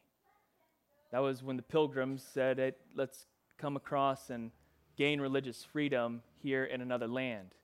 That 1.11 1.19
was 1.19 1.41
when 1.41 1.55
the 1.55 1.63
pilgrims 1.63 2.23
said, 2.23 2.57
hey, 2.57 2.73
let's 2.93 3.27
come 3.57 3.77
across 3.77 4.29
and 4.29 4.51
gain 4.97 5.21
religious 5.21 5.63
freedom 5.63 6.21
here 6.41 6.65
in 6.65 6.81
another 6.81 7.07
land. 7.07 7.55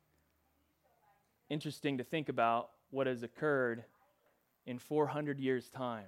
Interesting 1.50 1.98
to 1.98 2.03
think 2.03 2.30
about 2.30 2.70
what 2.91 3.07
has 3.07 3.24
occurred 3.24 3.83
in 4.65 4.77
400 4.77 5.39
years' 5.39 5.69
time. 5.69 6.05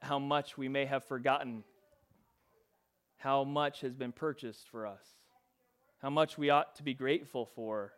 How 0.00 0.18
much 0.18 0.56
we 0.56 0.68
may 0.68 0.84
have 0.84 1.04
forgotten 1.04 1.64
how 3.24 3.42
much 3.42 3.80
has 3.80 3.96
been 3.96 4.12
purchased 4.12 4.68
for 4.68 4.86
us, 4.86 5.02
how 6.02 6.10
much 6.10 6.36
we 6.36 6.50
ought 6.50 6.74
to 6.74 6.82
be 6.82 6.92
grateful 6.92 7.46
for. 7.46 7.94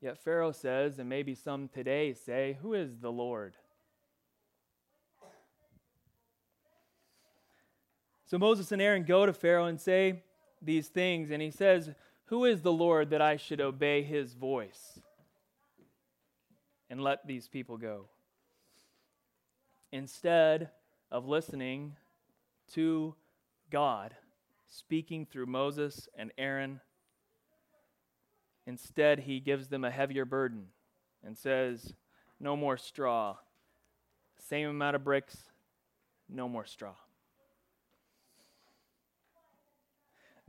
Yet 0.00 0.18
Pharaoh 0.18 0.50
says, 0.50 0.98
and 0.98 1.08
maybe 1.08 1.36
some 1.36 1.68
today 1.68 2.12
say, 2.12 2.58
Who 2.62 2.74
is 2.74 2.98
the 2.98 3.12
Lord? 3.12 3.54
So 8.26 8.38
Moses 8.38 8.72
and 8.72 8.82
Aaron 8.82 9.04
go 9.04 9.24
to 9.24 9.32
Pharaoh 9.32 9.66
and 9.66 9.80
say 9.80 10.24
these 10.60 10.88
things, 10.88 11.30
and 11.30 11.40
he 11.40 11.52
says, 11.52 11.90
Who 12.30 12.44
is 12.44 12.62
the 12.62 12.72
Lord 12.72 13.10
that 13.10 13.20
I 13.20 13.36
should 13.36 13.60
obey 13.60 14.02
his 14.02 14.34
voice 14.34 14.98
and 16.88 17.02
let 17.02 17.26
these 17.26 17.46
people 17.48 17.76
go? 17.76 18.06
Instead, 19.92 20.70
of 21.10 21.26
listening 21.26 21.96
to 22.74 23.14
God 23.70 24.14
speaking 24.68 25.26
through 25.26 25.46
Moses 25.46 26.08
and 26.16 26.30
Aaron. 26.38 26.80
Instead, 28.66 29.20
he 29.20 29.40
gives 29.40 29.68
them 29.68 29.84
a 29.84 29.90
heavier 29.90 30.24
burden 30.24 30.66
and 31.24 31.36
says, 31.36 31.94
No 32.38 32.56
more 32.56 32.76
straw. 32.76 33.36
Same 34.38 34.68
amount 34.68 34.96
of 34.96 35.04
bricks, 35.04 35.36
no 36.28 36.48
more 36.48 36.64
straw. 36.64 36.94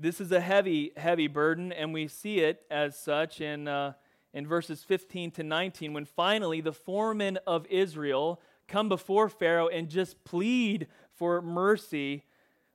This 0.01 0.19
is 0.19 0.31
a 0.31 0.39
heavy, 0.39 0.93
heavy 0.97 1.27
burden, 1.27 1.71
and 1.71 1.93
we 1.93 2.07
see 2.07 2.39
it 2.39 2.65
as 2.71 2.97
such 2.97 3.39
in, 3.39 3.67
uh, 3.67 3.93
in 4.33 4.47
verses 4.47 4.83
15 4.83 5.29
to 5.33 5.43
19 5.43 5.93
when 5.93 6.05
finally 6.05 6.59
the 6.59 6.73
foremen 6.73 7.37
of 7.45 7.67
Israel 7.67 8.41
come 8.67 8.89
before 8.89 9.29
Pharaoh 9.29 9.67
and 9.67 9.87
just 9.87 10.23
plead 10.23 10.87
for 11.13 11.39
mercy, 11.39 12.23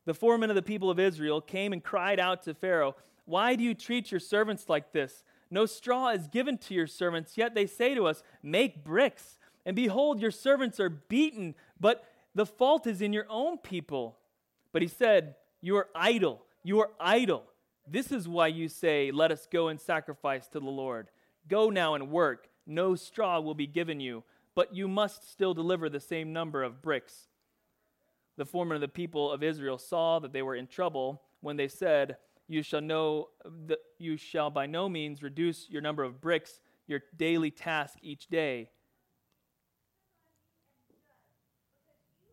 the 0.05 0.15
foremen 0.15 0.51
of 0.51 0.55
the 0.55 0.63
people 0.63 0.89
of 0.89 1.01
Israel 1.01 1.41
came 1.41 1.73
and 1.73 1.83
cried 1.83 2.21
out 2.21 2.45
to 2.45 2.55
Pharaoh, 2.55 2.95
Why 3.25 3.57
do 3.57 3.65
you 3.65 3.75
treat 3.75 4.13
your 4.13 4.21
servants 4.21 4.69
like 4.69 4.93
this? 4.93 5.25
No 5.51 5.67
straw 5.67 6.11
is 6.11 6.29
given 6.29 6.59
to 6.59 6.75
your 6.75 6.87
servants, 6.87 7.37
yet 7.37 7.57
they 7.57 7.67
say 7.67 7.97
to 7.97 8.07
us, 8.07 8.23
Make 8.41 8.85
bricks. 8.85 9.37
And 9.65 9.75
behold, 9.75 10.21
your 10.21 10.31
servants 10.31 10.79
are 10.79 10.91
beaten, 10.91 11.57
but 11.81 12.05
the 12.37 12.47
fault 12.47 12.87
is 12.87 13.03
in 13.03 13.13
your 13.13 13.27
own 13.29 13.59
people. 13.59 14.17
But 14.73 14.83
he 14.83 14.87
said, 14.87 15.35
You 15.61 15.77
are 15.79 15.89
idle. 15.93 16.46
You 16.67 16.81
are 16.81 16.91
idle. 16.99 17.45
This 17.87 18.11
is 18.11 18.29
why 18.29 18.49
you 18.49 18.69
say, 18.69 19.11
Let 19.13 19.31
us 19.31 19.47
go 19.51 19.69
and 19.69 19.81
sacrifice 19.81 20.49
to 20.49 20.61
the 20.61 20.67
Lord. 20.67 21.09
Go 21.49 21.71
now 21.71 21.95
and 21.95 22.11
work. 22.11 22.49
No 22.67 22.97
straw 22.97 23.41
will 23.41 23.55
be 23.55 23.69
given 23.69 24.01
you 24.01 24.25
but 24.57 24.75
you 24.75 24.89
must 24.89 25.31
still 25.31 25.55
deliver 25.55 25.89
the 25.89 26.01
same 26.01 26.33
number 26.33 26.65
of 26.65 26.83
bricks. 26.83 27.29
The 28.39 28.47
foreman 28.47 28.75
of 28.75 28.81
the 28.81 28.89
people 28.89 29.31
of 29.31 29.43
Israel 29.43 29.79
saw 29.79 30.19
that 30.19 30.33
they 30.33 30.43
were 30.43 30.57
in 30.57 30.67
trouble 30.67 31.23
when 31.43 31.57
they 31.57 31.69
said, 31.69 32.17
You 32.49 32.63
shall 32.63 32.81
know 32.81 33.29
that 33.67 33.79
you 33.99 34.17
shall 34.17 34.51
by 34.51 34.67
no 34.67 34.89
means 34.89 35.23
reduce 35.23 35.69
your 35.69 35.83
number 35.83 36.03
of 36.03 36.21
bricks, 36.21 36.61
your 36.87 37.03
daily 37.17 37.51
task 37.51 37.99
each 38.03 38.29
day. 38.29 38.71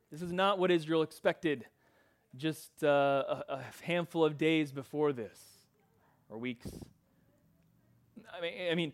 This 0.10 0.22
is 0.22 0.32
not 0.32 0.60
what 0.60 0.72
Israel 0.72 1.02
expected 1.02 1.66
just 2.36 2.84
uh, 2.84 2.88
a, 2.88 3.44
a 3.50 3.64
handful 3.84 4.26
of 4.26 4.38
days 4.38 4.72
before 4.72 5.14
this, 5.14 5.40
or 6.30 6.38
weeks. 6.38 6.68
I 8.36 8.42
mean, 8.42 8.72
I 8.72 8.76
mean 8.76 8.94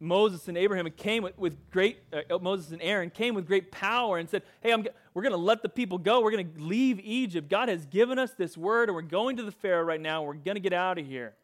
Moses 0.00 0.46
and 0.48 0.56
Abraham 0.56 0.88
came 0.90 1.22
with, 1.22 1.36
with 1.38 1.70
great, 1.70 1.98
uh, 2.12 2.38
Moses 2.38 2.72
and 2.72 2.80
Aaron 2.82 3.10
came 3.10 3.34
with 3.34 3.46
great 3.46 3.72
power 3.72 4.18
and 4.18 4.28
said, 4.28 4.42
Hey, 4.60 4.72
I'm, 4.72 4.86
we're 5.12 5.22
going 5.22 5.32
to 5.32 5.38
let 5.38 5.62
the 5.62 5.68
people 5.68 5.98
go. 5.98 6.20
We're 6.20 6.30
going 6.30 6.54
to 6.54 6.60
leave 6.60 7.00
Egypt. 7.00 7.48
God 7.48 7.68
has 7.68 7.84
given 7.86 8.18
us 8.18 8.32
this 8.32 8.56
word, 8.56 8.88
and 8.88 8.94
we're 8.94 9.02
going 9.02 9.36
to 9.38 9.42
the 9.42 9.52
Pharaoh 9.52 9.82
right 9.82 10.00
now. 10.00 10.22
We're 10.22 10.34
going 10.34 10.54
to 10.54 10.60
get 10.60 10.72
out 10.72 10.98
of 10.98 11.06
here. 11.06 11.34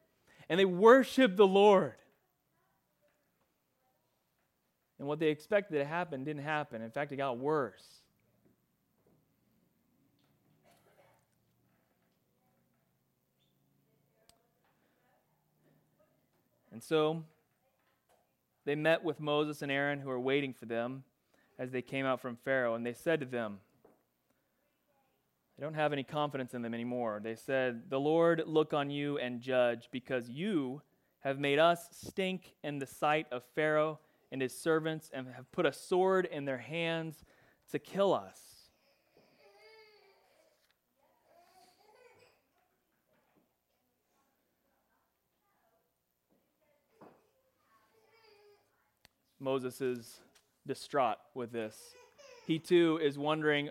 And 0.48 0.60
they 0.60 0.64
worshiped 0.64 1.36
the 1.36 1.46
Lord. 1.46 1.94
And 4.98 5.08
what 5.08 5.18
they 5.18 5.28
expected 5.28 5.78
to 5.78 5.84
happen 5.84 6.22
didn't 6.22 6.44
happen. 6.44 6.80
In 6.80 6.90
fact, 6.90 7.10
it 7.10 7.16
got 7.16 7.38
worse. 7.38 7.84
And 16.74 16.82
so 16.82 17.22
they 18.64 18.74
met 18.74 19.04
with 19.04 19.20
Moses 19.20 19.62
and 19.62 19.70
Aaron, 19.70 20.00
who 20.00 20.08
were 20.08 20.18
waiting 20.18 20.52
for 20.52 20.66
them 20.66 21.04
as 21.56 21.70
they 21.70 21.82
came 21.82 22.04
out 22.04 22.20
from 22.20 22.34
Pharaoh, 22.34 22.74
and 22.74 22.84
they 22.84 22.92
said 22.92 23.20
to 23.20 23.26
them, 23.26 23.60
they 25.56 25.62
don't 25.62 25.74
have 25.74 25.92
any 25.92 26.02
confidence 26.02 26.52
in 26.52 26.62
them 26.62 26.74
anymore. 26.74 27.20
They 27.22 27.36
said, 27.36 27.82
The 27.90 28.00
Lord 28.00 28.42
look 28.44 28.74
on 28.74 28.90
you 28.90 29.18
and 29.18 29.40
judge, 29.40 29.88
because 29.92 30.28
you 30.28 30.82
have 31.20 31.38
made 31.38 31.60
us 31.60 31.86
stink 31.92 32.56
in 32.64 32.80
the 32.80 32.86
sight 32.86 33.28
of 33.30 33.44
Pharaoh 33.54 34.00
and 34.32 34.42
his 34.42 34.58
servants, 34.58 35.12
and 35.14 35.28
have 35.28 35.52
put 35.52 35.66
a 35.66 35.72
sword 35.72 36.26
in 36.26 36.44
their 36.44 36.58
hands 36.58 37.24
to 37.70 37.78
kill 37.78 38.12
us. 38.12 38.40
Moses 49.44 49.82
is 49.82 50.20
distraught 50.66 51.18
with 51.34 51.52
this. 51.52 51.76
He 52.46 52.58
too 52.58 52.98
is 53.02 53.18
wondering, 53.18 53.68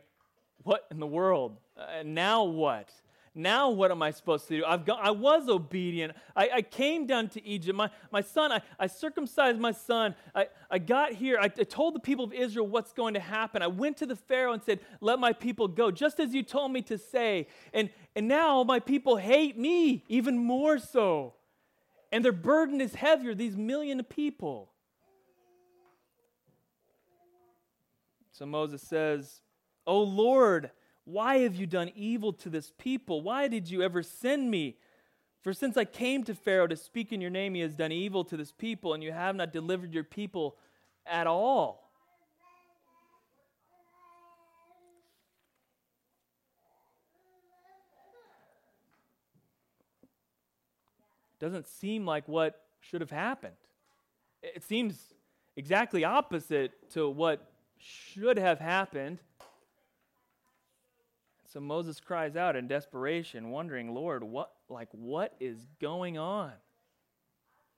what 0.61 0.85
in 0.91 0.99
the 0.99 1.07
world? 1.07 1.57
Uh, 1.75 2.03
now 2.05 2.43
what? 2.43 2.89
Now 3.33 3.71
what 3.71 3.89
am 3.89 4.03
I 4.03 4.11
supposed 4.11 4.47
to 4.49 4.57
do? 4.57 4.63
I've 4.63 4.85
got, 4.85 5.03
I 5.03 5.09
was 5.09 5.49
obedient. 5.49 6.13
I, 6.35 6.49
I 6.53 6.61
came 6.61 7.07
down 7.07 7.29
to 7.29 7.43
Egypt. 7.43 7.75
My, 7.75 7.89
my 8.11 8.21
son, 8.21 8.51
I, 8.51 8.61
I 8.79 8.85
circumcised 8.85 9.59
my 9.59 9.71
son. 9.71 10.13
I, 10.35 10.49
I 10.69 10.77
got 10.77 11.13
here. 11.13 11.39
I, 11.39 11.45
I 11.45 11.63
told 11.63 11.95
the 11.95 11.99
people 11.99 12.25
of 12.25 12.33
Israel 12.33 12.67
what's 12.67 12.93
going 12.93 13.15
to 13.15 13.19
happen. 13.19 13.63
I 13.63 13.67
went 13.67 13.97
to 13.97 14.05
the 14.05 14.15
Pharaoh 14.15 14.53
and 14.53 14.61
said, 14.61 14.79
let 15.01 15.17
my 15.17 15.33
people 15.33 15.67
go, 15.67 15.89
just 15.89 16.19
as 16.19 16.35
you 16.35 16.43
told 16.43 16.71
me 16.71 16.83
to 16.83 16.99
say. 16.99 17.47
And, 17.73 17.89
and 18.15 18.27
now 18.27 18.63
my 18.63 18.79
people 18.79 19.17
hate 19.17 19.57
me 19.57 20.03
even 20.07 20.37
more 20.37 20.77
so. 20.77 21.33
And 22.11 22.23
their 22.23 22.31
burden 22.31 22.79
is 22.79 22.93
heavier, 22.93 23.33
these 23.33 23.57
million 23.57 24.03
people. 24.03 24.69
So 28.33 28.47
Moses 28.47 28.81
says, 28.81 29.41
O 29.85 30.01
Lord, 30.01 30.71
why 31.05 31.39
have 31.39 31.55
you 31.55 31.67
done 31.67 31.91
evil 31.95 32.33
to 32.33 32.49
this 32.49 32.71
people? 32.77 33.21
Why 33.21 33.47
did 33.47 33.69
you 33.69 33.83
ever 33.83 34.01
send 34.01 34.49
me? 34.49 34.77
For 35.43 35.53
since 35.53 35.77
I 35.77 35.85
came 35.85 36.23
to 36.23 36.33
Pharaoh 36.33 36.67
to 36.67 36.75
speak 36.75 37.11
in 37.11 37.21
your 37.21 37.29
name, 37.29 37.53
he 37.53 37.61
has 37.61 37.75
done 37.75 37.91
evil 37.91 38.23
to 38.25 38.37
this 38.37 38.51
people, 38.51 38.93
and 38.93 39.03
you 39.03 39.11
have 39.11 39.35
not 39.35 39.53
delivered 39.53 39.93
your 39.93 40.03
people 40.03 40.57
at 41.05 41.27
all. 41.27 41.91
Doesn't 51.39 51.67
seem 51.67 52.05
like 52.05 52.27
what 52.27 52.61
should 52.79 53.01
have 53.01 53.11
happened. 53.11 53.53
It 54.41 54.63
seems 54.63 55.13
exactly 55.55 56.03
opposite 56.03 56.89
to 56.93 57.09
what 57.09 57.52
should 57.83 58.37
have 58.37 58.59
happened. 58.59 59.19
So 61.51 61.59
Moses 61.59 61.99
cries 61.99 62.35
out 62.35 62.55
in 62.55 62.67
desperation, 62.67 63.51
wondering, 63.51 63.93
Lord, 63.93 64.23
what 64.23 64.51
like 64.69 64.89
what 64.91 65.35
is 65.39 65.67
going 65.79 66.17
on? 66.17 66.51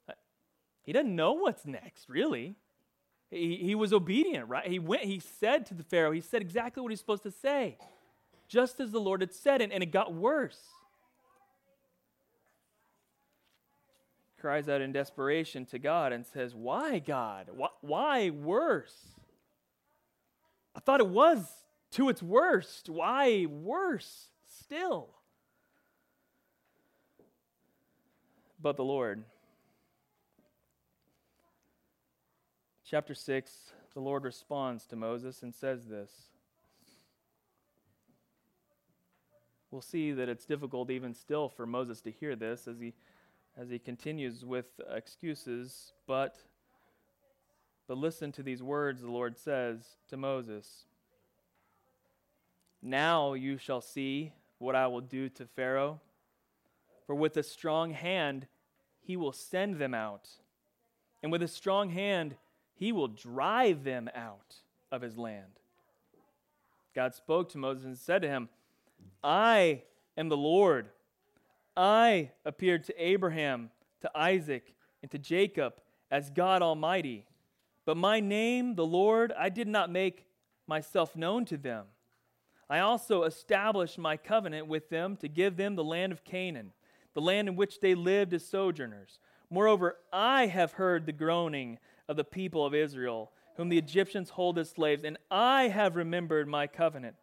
Uh, 0.07 0.13
he 0.83 0.93
doesn't 0.93 1.13
know 1.13 1.33
what's 1.33 1.65
next, 1.65 2.07
really. 2.07 2.55
He, 3.29 3.57
he 3.57 3.75
was 3.75 3.91
obedient, 3.91 4.47
right? 4.47 4.65
He 4.65 4.79
went, 4.79 5.03
he 5.03 5.19
said 5.19 5.65
to 5.67 5.73
the 5.73 5.83
Pharaoh, 5.83 6.11
he 6.11 6.21
said 6.21 6.41
exactly 6.41 6.81
what 6.81 6.91
he's 6.91 6.99
supposed 6.99 7.23
to 7.23 7.31
say, 7.31 7.77
just 8.47 8.79
as 8.79 8.91
the 8.91 8.99
Lord 8.99 9.21
had 9.21 9.33
said, 9.33 9.61
and, 9.61 9.73
and 9.73 9.83
it 9.83 9.91
got 9.91 10.13
worse. 10.13 10.59
Cries 14.39 14.69
out 14.69 14.79
in 14.79 14.93
desperation 14.93 15.65
to 15.65 15.79
God 15.79 16.13
and 16.13 16.25
says, 16.25 16.53
Why, 16.53 16.99
God? 16.99 17.49
Why, 17.51 17.69
why 17.81 18.29
worse? 18.29 19.14
I 20.75 20.79
thought 20.79 20.99
it 20.99 21.07
was 21.07 21.47
to 21.91 22.09
its 22.09 22.21
worst. 22.21 22.89
Why 22.89 23.45
worse 23.45 24.27
still? 24.45 25.09
But 28.61 28.75
the 28.75 28.83
Lord. 28.83 29.23
Chapter 32.83 33.15
6, 33.15 33.71
the 33.93 33.99
Lord 33.99 34.23
responds 34.23 34.85
to 34.87 34.95
Moses 34.95 35.41
and 35.41 35.53
says 35.55 35.85
this. 35.85 36.11
We'll 39.71 39.81
see 39.81 40.11
that 40.11 40.29
it's 40.29 40.45
difficult 40.45 40.89
even 40.91 41.13
still 41.13 41.49
for 41.49 41.65
Moses 41.65 42.01
to 42.01 42.11
hear 42.11 42.35
this 42.35 42.67
as 42.67 42.79
he 42.79 42.93
as 43.57 43.69
he 43.69 43.79
continues 43.79 44.43
with 44.43 44.79
excuses, 44.91 45.93
but 46.07 46.37
but 47.87 47.97
listen 47.97 48.31
to 48.33 48.43
these 48.43 48.63
words 48.63 49.01
the 49.01 49.11
Lord 49.11 49.37
says 49.37 49.97
to 50.09 50.17
Moses. 50.17 50.85
Now 52.81 53.33
you 53.33 53.57
shall 53.57 53.81
see 53.81 54.33
what 54.59 54.75
I 54.75 54.87
will 54.87 55.01
do 55.01 55.29
to 55.29 55.45
Pharaoh, 55.45 55.99
for 57.05 57.15
with 57.15 57.37
a 57.37 57.43
strong 57.43 57.91
hand 57.91 58.47
he 59.01 59.17
will 59.17 59.31
send 59.31 59.77
them 59.77 59.93
out, 59.93 60.29
and 61.21 61.31
with 61.31 61.43
a 61.43 61.47
strong 61.47 61.89
hand 61.89 62.35
he 62.73 62.91
will 62.91 63.07
drive 63.07 63.83
them 63.83 64.09
out 64.15 64.55
of 64.91 65.01
his 65.01 65.17
land. 65.17 65.59
God 66.93 67.13
spoke 67.13 67.49
to 67.49 67.57
Moses 67.57 67.85
and 67.85 67.97
said 67.97 68.21
to 68.21 68.27
him, 68.27 68.49
I 69.23 69.83
am 70.17 70.29
the 70.29 70.37
Lord. 70.37 70.89
I 71.75 72.31
appeared 72.45 72.85
to 72.85 73.03
Abraham, 73.03 73.69
to 74.01 74.11
Isaac, 74.15 74.73
and 75.01 75.11
to 75.11 75.19
Jacob 75.19 75.73
as 76.09 76.29
God 76.29 76.61
Almighty. 76.61 77.25
But 77.85 77.97
my 77.97 78.19
name, 78.19 78.75
the 78.75 78.85
Lord, 78.85 79.31
I 79.37 79.49
did 79.49 79.67
not 79.67 79.91
make 79.91 80.25
myself 80.67 81.15
known 81.15 81.45
to 81.45 81.57
them. 81.57 81.85
I 82.69 82.79
also 82.79 83.23
established 83.23 83.99
my 83.99 84.17
covenant 84.17 84.67
with 84.67 84.89
them 84.89 85.17
to 85.17 85.27
give 85.27 85.55
them 85.55 85.75
the 85.75 85.83
land 85.83 86.11
of 86.11 86.23
Canaan, 86.23 86.73
the 87.13 87.21
land 87.21 87.47
in 87.47 87.55
which 87.55 87.79
they 87.79 87.93
lived 87.93 88.33
as 88.33 88.43
sojourners. 88.43 89.19
Moreover, 89.51 89.97
I 90.11 90.47
have 90.47 90.73
heard 90.73 91.05
the 91.05 91.11
groaning 91.11 91.77
of 92.09 92.17
the 92.17 92.23
people 92.23 92.65
of 92.65 92.73
Israel, 92.73 93.31
whom 93.57 93.69
the 93.69 93.77
Egyptians 93.77 94.31
hold 94.31 94.57
as 94.57 94.71
slaves, 94.71 95.03
and 95.03 95.17
I 95.29 95.67
have 95.67 95.95
remembered 95.95 96.47
my 96.47 96.65
covenant. 96.65 97.15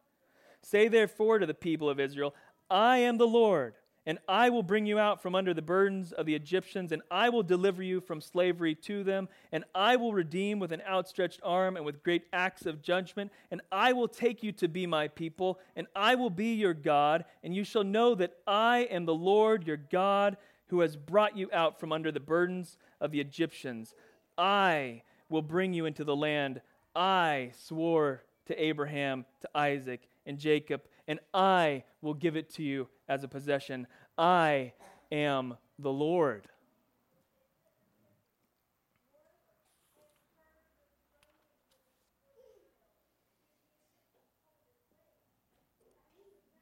Say 0.63 0.87
therefore 0.87 1.41
to 1.41 1.47
the 1.47 1.55
people 1.55 1.91
of 1.91 1.99
Israel, 1.99 2.35
I 2.71 2.99
am 2.99 3.19
the 3.19 3.27
Lord 3.27 3.75
and 4.05 4.19
I 4.29 4.51
will 4.51 4.63
bring 4.63 4.87
you 4.87 4.99
out 4.99 5.23
from 5.23 5.35
under 5.35 5.55
the 5.55 5.63
burdens 5.63 6.13
of 6.13 6.27
the 6.27 6.35
Egyptians, 6.35 6.93
and 6.93 7.03
I 7.11 7.29
will 7.29 7.43
deliver 7.43 7.83
you 7.83 8.01
from 8.01 8.21
slavery 8.21 8.75
to 8.77 9.05
them, 9.05 9.29
and 9.53 9.65
I 9.75 9.97
will 9.97 10.13
redeem 10.13 10.59
with 10.59 10.73
an 10.73 10.83
outstretched 10.89 11.41
arm 11.43 11.77
and 11.77 11.85
with 11.85 12.03
great 12.03 12.25
acts 12.33 12.67
of 12.67 12.83
judgment, 12.83 13.31
and 13.51 13.61
I 13.71 13.93
will 13.93 14.09
take 14.09 14.43
you 14.43 14.53
to 14.53 14.69
be 14.69 14.87
my 14.87 15.09
people, 15.09 15.61
and 15.77 15.87
I 15.95 16.17
will 16.17 16.31
be 16.31 16.55
your 16.55 16.75
God, 16.75 17.25
and 17.45 17.55
you 17.55 17.65
shall 17.65 17.85
know 17.85 18.15
that 18.17 18.35
I 18.47 18.81
am 18.91 19.07
the 19.07 19.15
Lord 19.15 19.67
your 19.67 19.77
God, 19.77 20.37
who 20.69 20.81
has 20.81 20.97
brought 20.97 21.37
you 21.37 21.49
out 21.53 21.79
from 21.79 21.93
under 21.93 22.11
the 22.11 22.19
burdens 22.19 22.79
of 23.01 23.13
the 23.13 23.21
Egyptians. 23.21 23.95
I 24.37 25.03
will 25.29 25.43
bring 25.43 25.75
you 25.75 25.87
into 25.87 26.03
the 26.03 26.17
land 26.17 26.61
I 26.97 27.53
swore 27.57 28.25
to 28.47 28.63
Abraham, 28.63 29.25
to 29.43 29.49
Isaac, 29.55 30.09
and 30.27 30.39
Jacob, 30.39 30.83
and 31.07 31.21
I 31.35 31.85
will 32.01 32.15
give 32.15 32.37
it 32.37 32.53
to 32.55 32.63
you 32.63 32.89
as 33.13 33.23
a 33.25 33.29
possession. 33.29 33.87
I 34.17 34.73
am 35.11 35.59
the 35.79 35.93
Lord. 35.93 36.49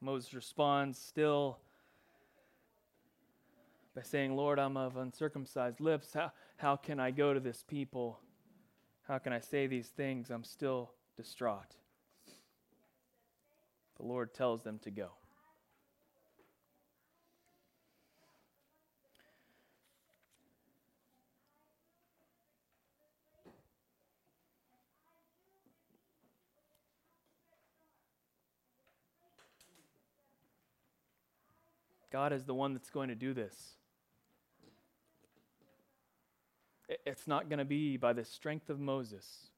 Moses 0.01 0.35
responds 0.35 0.99
still 0.99 1.59
by 3.95 4.03
saying, 4.03 4.35
Lord, 4.35 4.59
I'm 4.59 4.77
of 4.77 4.97
uncircumcised 4.97 5.79
lips. 5.81 6.15
How, 6.15 6.33
how 6.57 6.75
can 6.75 6.99
I 6.99 7.13
go 7.13 7.33
to 7.33 7.39
this 7.39 7.63
people? 7.63 8.19
How 9.07 9.19
can 9.19 9.33
I 9.33 9.41
say 9.41 9.69
these 9.69 9.89
things? 9.89 10.31
I'm 10.31 10.43
still 10.43 10.91
distraught. 11.17 11.77
The 13.99 14.07
Lord 14.07 14.35
tells 14.35 14.63
them 14.65 14.81
to 14.83 14.91
go. 14.91 15.20
God 32.11 32.33
is 32.33 32.45
the 32.45 32.55
one 32.55 32.73
that's 32.75 32.91
going 32.91 33.09
to 33.09 33.15
do 33.15 33.33
this. 33.33 33.77
It's 37.07 37.29
not 37.29 37.49
going 37.49 37.61
to 37.61 37.65
be 37.65 37.97
by 37.97 38.13
the 38.13 38.25
strength 38.25 38.69
of 38.69 38.81
Moses. 38.81 39.51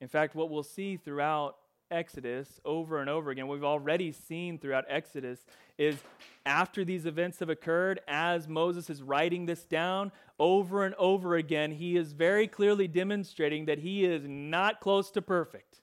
In 0.00 0.08
fact, 0.08 0.34
what 0.34 0.50
we'll 0.50 0.64
see 0.64 0.96
throughout 0.96 1.56
Exodus 1.88 2.60
over 2.64 3.00
and 3.00 3.08
over 3.08 3.30
again, 3.30 3.46
we've 3.46 3.62
already 3.62 4.10
seen 4.10 4.58
throughout 4.58 4.84
Exodus, 4.88 5.46
is 5.78 5.96
after 6.44 6.84
these 6.84 7.06
events 7.06 7.38
have 7.38 7.50
occurred, 7.50 8.00
as 8.08 8.48
Moses 8.48 8.90
is 8.90 9.02
writing 9.02 9.46
this 9.46 9.64
down 9.64 10.10
over 10.40 10.84
and 10.84 10.94
over 10.96 11.36
again, 11.36 11.70
he 11.70 11.96
is 11.96 12.12
very 12.12 12.48
clearly 12.48 12.88
demonstrating 12.88 13.66
that 13.66 13.78
he 13.78 14.04
is 14.04 14.24
not 14.26 14.80
close 14.80 15.10
to 15.12 15.22
perfect. 15.22 15.80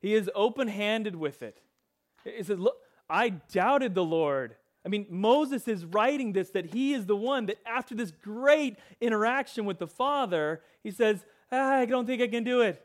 He 0.00 0.14
is 0.14 0.28
open 0.34 0.68
handed 0.68 1.16
with 1.16 1.42
it. 1.42 1.62
He 2.24 2.42
says, 2.42 2.58
Look, 2.58 2.76
I 3.08 3.30
doubted 3.30 3.94
the 3.94 4.04
Lord. 4.04 4.56
I 4.84 4.88
mean, 4.88 5.06
Moses 5.10 5.66
is 5.66 5.84
writing 5.84 6.32
this 6.32 6.50
that 6.50 6.66
he 6.66 6.94
is 6.94 7.06
the 7.06 7.16
one 7.16 7.46
that 7.46 7.58
after 7.66 7.94
this 7.94 8.12
great 8.22 8.76
interaction 9.00 9.64
with 9.64 9.78
the 9.78 9.86
Father, 9.86 10.62
he 10.82 10.90
says, 10.90 11.24
ah, 11.50 11.74
I 11.74 11.86
don't 11.86 12.06
think 12.06 12.22
I 12.22 12.28
can 12.28 12.44
do 12.44 12.60
it. 12.60 12.80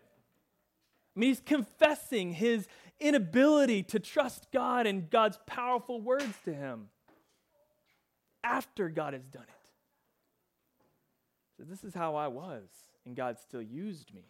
I 1.15 1.19
mean, 1.19 1.29
he's 1.29 1.41
confessing 1.41 2.33
his 2.33 2.67
inability 2.99 3.83
to 3.83 3.99
trust 3.99 4.47
God 4.51 4.87
and 4.87 5.09
God's 5.09 5.39
powerful 5.45 6.01
words 6.01 6.33
to 6.45 6.53
him 6.53 6.89
after 8.43 8.89
God 8.89 9.13
has 9.13 9.25
done 9.27 9.43
it. 9.43 9.49
So, 11.57 11.63
this 11.69 11.83
is 11.83 11.93
how 11.93 12.15
I 12.15 12.27
was, 12.27 12.63
and 13.05 13.15
God 13.15 13.37
still 13.37 13.61
used 13.61 14.13
me. 14.13 14.23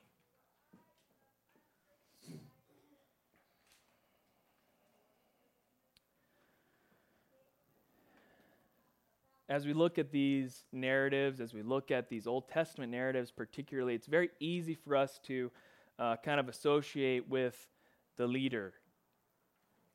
As 9.52 9.66
we 9.66 9.74
look 9.74 10.00
at 10.00 10.12
these 10.12 10.64
narratives, 10.72 11.42
as 11.42 11.54
we 11.54 11.62
look 11.62 11.92
at 11.92 12.08
these 12.08 12.26
Old 12.26 12.48
Testament 12.48 12.90
narratives 12.90 13.32
particularly, 13.32 13.94
it's 13.94 14.08
very 14.08 14.30
easy 14.40 14.76
for 14.76 14.96
us 14.96 15.20
to 15.26 15.52
uh, 16.00 16.16
kind 16.24 16.40
of 16.40 16.48
associate 16.48 17.30
with 17.30 17.68
the 18.16 18.26
leader 18.26 18.72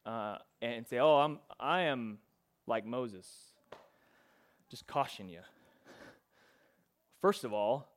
uh, 0.04 0.36
and 0.60 0.86
say, 0.86 0.98
"Oh, 0.98 1.16
I'm 1.16 1.38
I 1.58 1.82
am 1.82 2.18
like 2.66 2.84
Moses." 2.84 3.26
Just 4.68 4.86
caution 4.86 5.26
you. 5.30 5.40
First 7.22 7.44
of 7.44 7.54
all, 7.54 7.88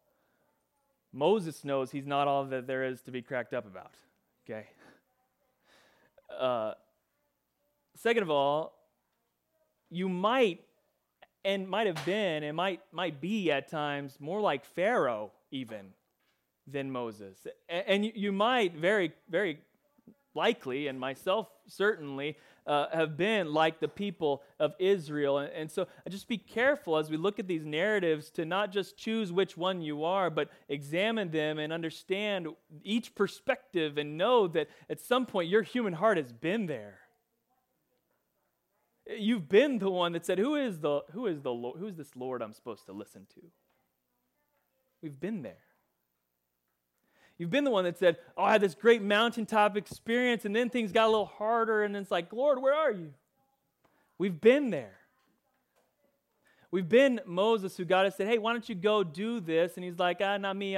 Moses 1.12 1.66
knows 1.66 1.92
he's 1.92 2.08
not 2.08 2.30
all 2.30 2.46
that 2.46 2.68
there 2.68 2.86
is 2.86 3.02
to 3.02 3.12
be 3.12 3.22
cracked 3.22 3.54
up 3.54 3.66
about. 3.66 3.92
Okay. 4.46 4.66
Uh, 6.40 6.74
second 7.96 8.24
of 8.24 8.30
all, 8.30 8.74
you 9.90 10.08
might 10.08 10.62
and 11.44 11.68
might 11.68 11.88
have 11.88 12.04
been 12.06 12.44
and 12.44 12.56
might, 12.56 12.82
might 12.92 13.22
be 13.22 13.52
at 13.52 13.70
times 13.70 14.18
more 14.20 14.42
like 14.42 14.66
Pharaoh, 14.66 15.32
even 15.52 15.94
than 16.68 16.92
Moses. 16.92 17.48
And 17.68 18.06
you 18.06 18.32
might 18.32 18.76
very, 18.76 19.14
very 19.30 19.60
likely, 20.36 20.88
and 20.88 21.00
myself 21.00 21.50
certainly, 21.68 22.38
uh, 22.68 22.86
have 22.94 23.18
been 23.18 23.52
like 23.52 23.80
the 23.80 23.88
people 23.88 24.44
of 24.60 24.74
Israel. 24.78 25.40
And, 25.40 25.52
and 25.54 25.72
so 25.72 25.88
just 26.08 26.28
be 26.28 26.38
careful 26.38 26.98
as 26.98 27.10
we 27.10 27.18
look 27.18 27.40
at 27.40 27.48
these 27.48 27.66
narratives 27.66 28.30
to 28.32 28.46
not 28.46 28.72
just 28.72 28.96
choose 28.96 29.32
which 29.32 29.58
one 29.58 29.82
you 29.82 30.04
are, 30.04 30.30
but 30.30 30.50
examine 30.68 31.32
them 31.32 31.58
and 31.58 31.74
understand 31.74 32.48
each 32.84 33.16
perspective 33.16 33.98
and 33.98 34.18
know 34.18 34.48
that 34.48 34.68
at 34.90 35.00
some 35.00 35.26
point 35.26 35.50
your 35.50 35.64
human 35.64 35.94
heart 35.94 36.18
has 36.18 36.32
been 36.32 36.68
there. 36.68 36.99
You've 39.18 39.50
been 39.50 39.80
the 39.80 39.90
one 39.90 40.12
that 40.14 40.26
said, 40.26 40.38
Who 40.38 40.56
is 40.56 40.80
the 40.80 41.02
who 41.12 41.26
is 41.26 41.42
the 41.42 41.52
Lord, 41.52 41.80
who 41.80 41.88
is 41.88 41.96
this 41.96 42.16
Lord 42.16 42.42
I'm 42.42 42.54
supposed 42.54 42.86
to 42.86 42.94
listen 42.94 43.26
to? 43.36 43.42
We've 45.02 45.20
been 45.20 45.42
there. 45.42 45.64
You've 47.38 47.50
been 47.50 47.64
the 47.64 47.72
one 47.72 47.86
that 47.86 47.98
said, 47.98 48.18
Oh, 48.38 48.44
I 48.44 48.52
had 48.52 48.62
this 48.62 48.76
great 48.76 49.02
mountaintop 49.02 49.78
experience, 49.78 50.46
and 50.46 50.56
then 50.56 50.70
things 50.70 50.92
got 50.92 51.06
a 51.06 51.10
little 51.10 51.26
harder, 51.26 51.84
and 51.84 51.96
it's 51.96 52.12
like, 52.12 52.32
Lord, 52.34 52.62
where 52.62 52.74
are 52.74 52.92
you? 52.92 53.14
We've 54.18 54.40
been 54.40 54.70
there. 54.70 54.98
We've 56.72 56.88
been 56.88 57.20
Moses 57.26 57.76
who 57.78 57.86
God 57.86 58.04
has 58.04 58.16
said, 58.16 58.28
Hey, 58.28 58.38
why 58.38 58.52
don't 58.52 58.68
you 58.70 58.76
go 58.76 59.04
do 59.04 59.40
this? 59.40 59.76
And 59.76 59.84
he's 59.84 59.98
like, 59.98 60.18
Ah, 60.22 60.38
not 60.38 60.56
me. 60.56 60.78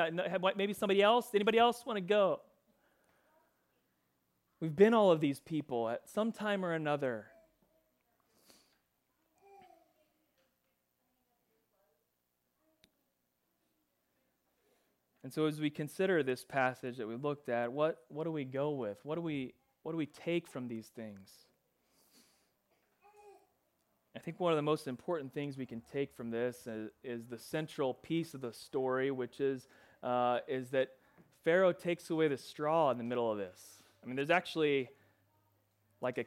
Maybe 0.55 0.73
somebody 0.73 1.01
else. 1.01 1.27
Anybody 1.33 1.57
else 1.57 1.85
want 1.85 1.97
to 1.97 2.01
go? 2.01 2.39
We've 4.61 4.75
been 4.75 4.93
all 4.93 5.11
of 5.11 5.19
these 5.19 5.39
people 5.39 5.89
at 5.89 6.07
some 6.07 6.31
time 6.31 6.63
or 6.63 6.73
another. 6.73 7.25
And 15.31 15.33
so 15.33 15.45
as 15.45 15.61
we 15.61 15.69
consider 15.69 16.23
this 16.23 16.43
passage 16.43 16.97
that 16.97 17.07
we 17.07 17.15
looked 17.15 17.47
at, 17.47 17.71
what, 17.71 17.99
what 18.09 18.25
do 18.25 18.33
we 18.33 18.43
go 18.43 18.71
with? 18.71 18.97
What 19.03 19.15
do 19.15 19.21
we, 19.21 19.53
what 19.81 19.93
do 19.93 19.97
we 19.97 20.05
take 20.05 20.45
from 20.45 20.67
these 20.67 20.87
things? 20.87 21.29
I 24.13 24.19
think 24.19 24.41
one 24.41 24.51
of 24.51 24.57
the 24.57 24.61
most 24.61 24.87
important 24.87 25.33
things 25.33 25.55
we 25.55 25.65
can 25.65 25.81
take 25.89 26.13
from 26.13 26.31
this 26.31 26.67
is, 26.67 26.89
is 27.01 27.27
the 27.27 27.37
central 27.37 27.93
piece 27.93 28.33
of 28.33 28.41
the 28.41 28.51
story, 28.51 29.09
which 29.09 29.39
is, 29.39 29.69
uh, 30.03 30.39
is 30.49 30.71
that 30.71 30.89
Pharaoh 31.45 31.71
takes 31.71 32.09
away 32.09 32.27
the 32.27 32.37
straw 32.37 32.91
in 32.91 32.97
the 32.97 33.05
middle 33.05 33.31
of 33.31 33.37
this. 33.37 33.83
I 34.03 34.07
mean, 34.07 34.17
there's 34.17 34.31
actually 34.31 34.89
like 36.01 36.17
a, 36.17 36.25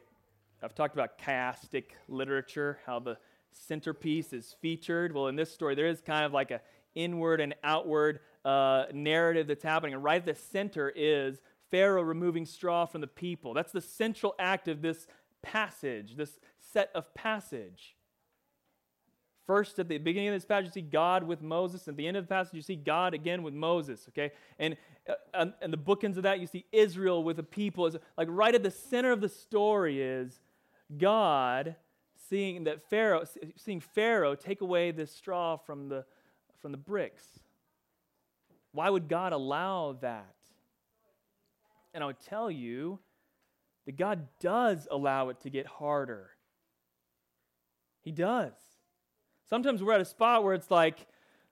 I've 0.63 0.73
talked 0.73 0.95
about 0.95 1.19
chiastic 1.19 1.91
literature, 2.07 2.79
how 2.87 2.97
the 2.97 3.19
centerpiece 3.51 4.33
is 4.33 4.55
featured. 4.63 5.13
Well, 5.13 5.27
in 5.27 5.35
this 5.35 5.53
story, 5.53 5.75
there 5.75 5.89
is 5.89 6.01
kind 6.01 6.25
of 6.25 6.33
like 6.33 6.49
a 6.49 6.61
inward 6.95 7.39
and 7.39 7.53
outward 7.63 8.21
uh, 8.45 8.85
narrative 8.93 9.47
that's 9.47 9.63
happening. 9.63 9.95
And 9.95 10.03
right 10.03 10.17
at 10.21 10.25
the 10.25 10.35
center 10.35 10.93
is 10.95 11.41
Pharaoh 11.71 12.03
removing 12.03 12.45
straw 12.45 12.85
from 12.85 13.01
the 13.01 13.07
people. 13.07 13.53
That's 13.53 13.71
the 13.71 13.81
central 13.81 14.35
act 14.39 14.67
of 14.67 14.81
this 14.81 15.07
passage, 15.41 16.15
this 16.15 16.39
set 16.59 16.91
of 16.93 17.13
passage. 17.13 17.95
First, 19.45 19.77
at 19.77 19.87
the 19.87 19.97
beginning 19.99 20.29
of 20.29 20.35
this 20.35 20.45
passage, 20.45 20.67
you 20.67 20.71
see 20.71 20.81
God 20.81 21.23
with 21.23 21.41
Moses. 21.41 21.87
At 21.87 21.97
the 21.97 22.07
end 22.07 22.17
of 22.17 22.23
the 22.23 22.27
passage, 22.27 22.53
you 22.53 22.61
see 22.61 22.75
God 22.75 23.13
again 23.13 23.43
with 23.43 23.53
Moses. 23.53 24.05
Okay, 24.09 24.31
and 24.57 24.75
uh, 25.35 25.45
and 25.61 25.71
the 25.71 25.77
bookends 25.77 26.17
of 26.17 26.23
that, 26.23 26.39
you 26.39 26.47
see 26.47 26.65
Israel 26.71 27.23
with 27.23 27.37
the 27.37 27.43
people. 27.43 27.85
It's 27.85 27.97
like 28.17 28.27
right 28.31 28.55
at 28.55 28.63
the 28.63 28.71
center 28.71 29.11
of 29.11 29.21
the 29.21 29.29
story 29.29 30.01
is 30.01 30.39
God 30.97 31.75
seeing 32.27 32.63
that 32.63 32.89
Pharaoh, 32.89 33.23
seeing 33.55 33.79
Pharaoh 33.79 34.33
take 34.33 34.61
away 34.61 34.89
this 34.89 35.11
straw 35.11 35.57
from 35.57 35.89
the 35.89 36.05
from 36.59 36.71
the 36.71 36.77
bricks. 36.77 37.23
Why 38.75 38.89
would 38.89 39.07
God 39.07 39.31
allow 39.31 39.97
that? 40.01 40.35
And 41.93 42.03
I 42.03 42.07
would 42.07 42.19
tell 42.19 42.51
you 42.51 42.99
that 43.85 43.95
God 43.95 44.27
does 44.41 44.85
allow 44.91 45.29
it 45.29 45.39
to 45.41 45.49
get 45.49 45.65
harder. 45.65 46.29
He 48.01 48.11
does. 48.11 48.51
Sometimes 49.49 49.81
we're 49.81 49.93
at 49.93 50.01
a 50.01 50.05
spot 50.05 50.43
where 50.43 50.53
it's 50.53 50.69
like, 50.69 51.07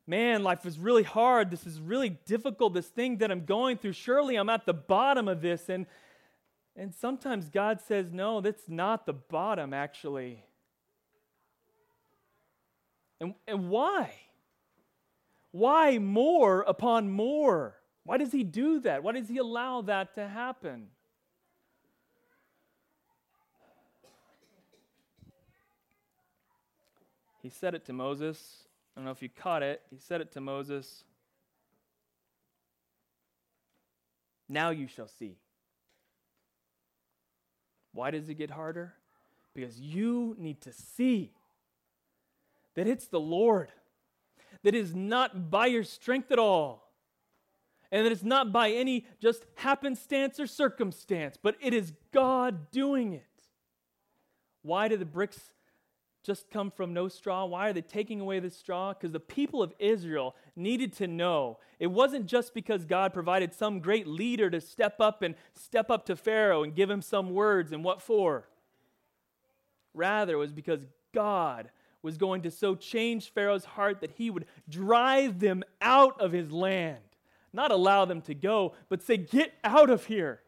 man, 0.05 0.43
life 0.43 0.65
is 0.65 0.77
really 0.77 1.03
hard. 1.03 1.49
This 1.49 1.65
is 1.65 1.79
really 1.79 2.09
difficult. 2.09 2.73
This 2.73 2.87
thing 2.87 3.19
that 3.19 3.31
I'm 3.31 3.45
going 3.45 3.77
through, 3.77 3.93
surely 3.93 4.35
I'm 4.35 4.49
at 4.49 4.65
the 4.65 4.73
bottom 4.73 5.29
of 5.29 5.41
this. 5.41 5.69
And, 5.69 5.85
and 6.75 6.93
sometimes 6.93 7.49
God 7.49 7.79
says, 7.79 8.11
no, 8.11 8.41
that's 8.41 8.67
not 8.67 9.05
the 9.05 9.13
bottom, 9.13 9.73
actually. 9.73 10.43
And, 13.21 13.33
and 13.47 13.69
why? 13.69 14.11
Why 15.53 15.99
more 15.99 16.61
upon 16.61 17.11
more? 17.11 17.75
Why 18.03 18.17
does 18.17 18.31
he 18.31 18.43
do 18.43 18.79
that? 18.79 19.03
Why 19.03 19.11
does 19.11 19.29
he 19.29 19.37
allow 19.37 19.81
that 19.83 20.15
to 20.15 20.27
happen? 20.27 20.87
He 27.43 27.49
said 27.49 27.75
it 27.75 27.85
to 27.85 27.93
Moses. 27.93 28.63
I 28.95 28.99
don't 28.99 29.05
know 29.05 29.11
if 29.11 29.21
you 29.21 29.29
caught 29.29 29.61
it. 29.61 29.83
He 29.91 29.99
said 29.99 30.21
it 30.21 30.31
to 30.31 30.41
Moses. 30.41 31.03
Now 34.49 34.71
you 34.71 34.87
shall 34.87 35.07
see. 35.07 35.37
Why 37.91 38.09
does 38.09 38.27
it 38.27 38.35
get 38.35 38.49
harder? 38.49 38.95
Because 39.53 39.79
you 39.79 40.35
need 40.39 40.61
to 40.61 40.73
see 40.73 41.31
that 42.73 42.87
it's 42.87 43.05
the 43.05 43.19
Lord 43.19 43.71
that 44.63 44.75
is 44.75 44.95
not 44.95 45.49
by 45.51 45.67
your 45.67 45.83
strength 45.83 46.31
at 46.31 46.39
all. 46.39 46.91
And 47.91 48.05
that 48.05 48.11
it's 48.11 48.23
not 48.23 48.51
by 48.51 48.71
any 48.71 49.05
just 49.21 49.45
happenstance 49.55 50.39
or 50.39 50.47
circumstance, 50.47 51.37
but 51.41 51.55
it 51.61 51.73
is 51.73 51.93
God 52.11 52.71
doing 52.71 53.13
it. 53.13 53.23
Why 54.63 54.87
do 54.87 54.97
the 54.97 55.05
bricks 55.05 55.51
just 56.23 56.49
come 56.49 56.71
from 56.71 56.93
no 56.93 57.07
straw? 57.07 57.45
Why 57.45 57.69
are 57.69 57.73
they 57.73 57.81
taking 57.81 58.19
away 58.19 58.39
the 58.39 58.49
straw? 58.49 58.93
Because 58.93 59.11
the 59.11 59.19
people 59.19 59.61
of 59.61 59.73
Israel 59.77 60.35
needed 60.55 60.93
to 60.93 61.07
know 61.07 61.59
it 61.79 61.87
wasn't 61.87 62.25
just 62.25 62.53
because 62.53 62.85
God 62.85 63.13
provided 63.13 63.53
some 63.53 63.79
great 63.79 64.07
leader 64.07 64.49
to 64.49 64.61
step 64.61 65.01
up 65.01 65.21
and 65.21 65.35
step 65.53 65.91
up 65.91 66.05
to 66.05 66.15
Pharaoh 66.15 66.63
and 66.63 66.73
give 66.73 66.89
him 66.89 67.01
some 67.01 67.31
words 67.31 67.73
and 67.73 67.83
what 67.83 68.01
for. 68.01 68.47
Rather, 69.93 70.33
it 70.33 70.37
was 70.37 70.53
because 70.53 70.85
God 71.13 71.69
was 72.03 72.17
going 72.17 72.43
to 72.43 72.51
so 72.51 72.75
change 72.75 73.31
Pharaoh's 73.31 73.65
heart 73.65 74.01
that 74.01 74.11
he 74.11 74.29
would 74.29 74.45
drive 74.69 75.39
them 75.39 75.63
out 75.81 76.21
of 76.21 76.31
his 76.31 76.51
land. 76.51 76.99
Not 77.53 77.71
allow 77.71 78.05
them 78.05 78.21
to 78.23 78.35
go, 78.35 78.73
but 78.89 79.01
say, 79.01 79.17
Get 79.17 79.53
out 79.63 79.89
of 79.89 80.05
here. 80.05 80.41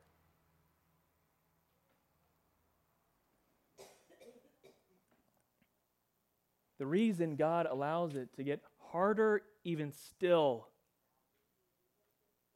The 6.78 6.86
reason 6.86 7.36
God 7.36 7.68
allows 7.70 8.16
it 8.16 8.30
to 8.36 8.44
get 8.44 8.62
harder, 8.92 9.42
even 9.64 9.92
still, 9.92 10.68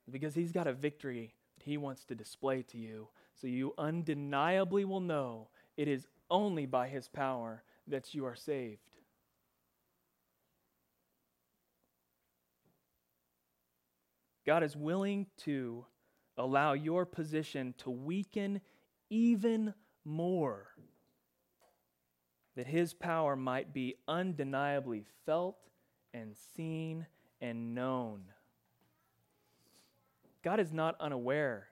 is 0.05 0.11
because 0.11 0.35
He's 0.35 0.51
got 0.51 0.67
a 0.67 0.73
victory 0.73 1.33
that 1.57 1.63
He 1.63 1.77
wants 1.77 2.03
to 2.05 2.15
display 2.15 2.63
to 2.63 2.77
you. 2.77 3.07
So 3.39 3.47
you 3.47 3.73
undeniably 3.77 4.83
will 4.83 4.99
know 4.99 5.47
it 5.77 5.87
is 5.87 6.05
only 6.29 6.65
by 6.65 6.89
His 6.89 7.07
power 7.07 7.63
that 7.89 8.13
you 8.13 8.25
are 8.25 8.35
saved. 8.35 8.81
God 14.45 14.63
is 14.63 14.75
willing 14.75 15.27
to 15.39 15.85
allow 16.37 16.73
your 16.73 17.05
position 17.05 17.73
to 17.79 17.91
weaken 17.91 18.61
even 19.09 19.73
more, 20.05 20.67
that 22.55 22.67
His 22.67 22.93
power 22.93 23.35
might 23.35 23.73
be 23.73 23.95
undeniably 24.07 25.05
felt 25.25 25.57
and 26.13 26.35
seen 26.55 27.05
and 27.41 27.75
known. 27.75 28.23
God 30.43 30.59
is 30.59 30.73
not 30.73 30.95
unaware 30.99 31.68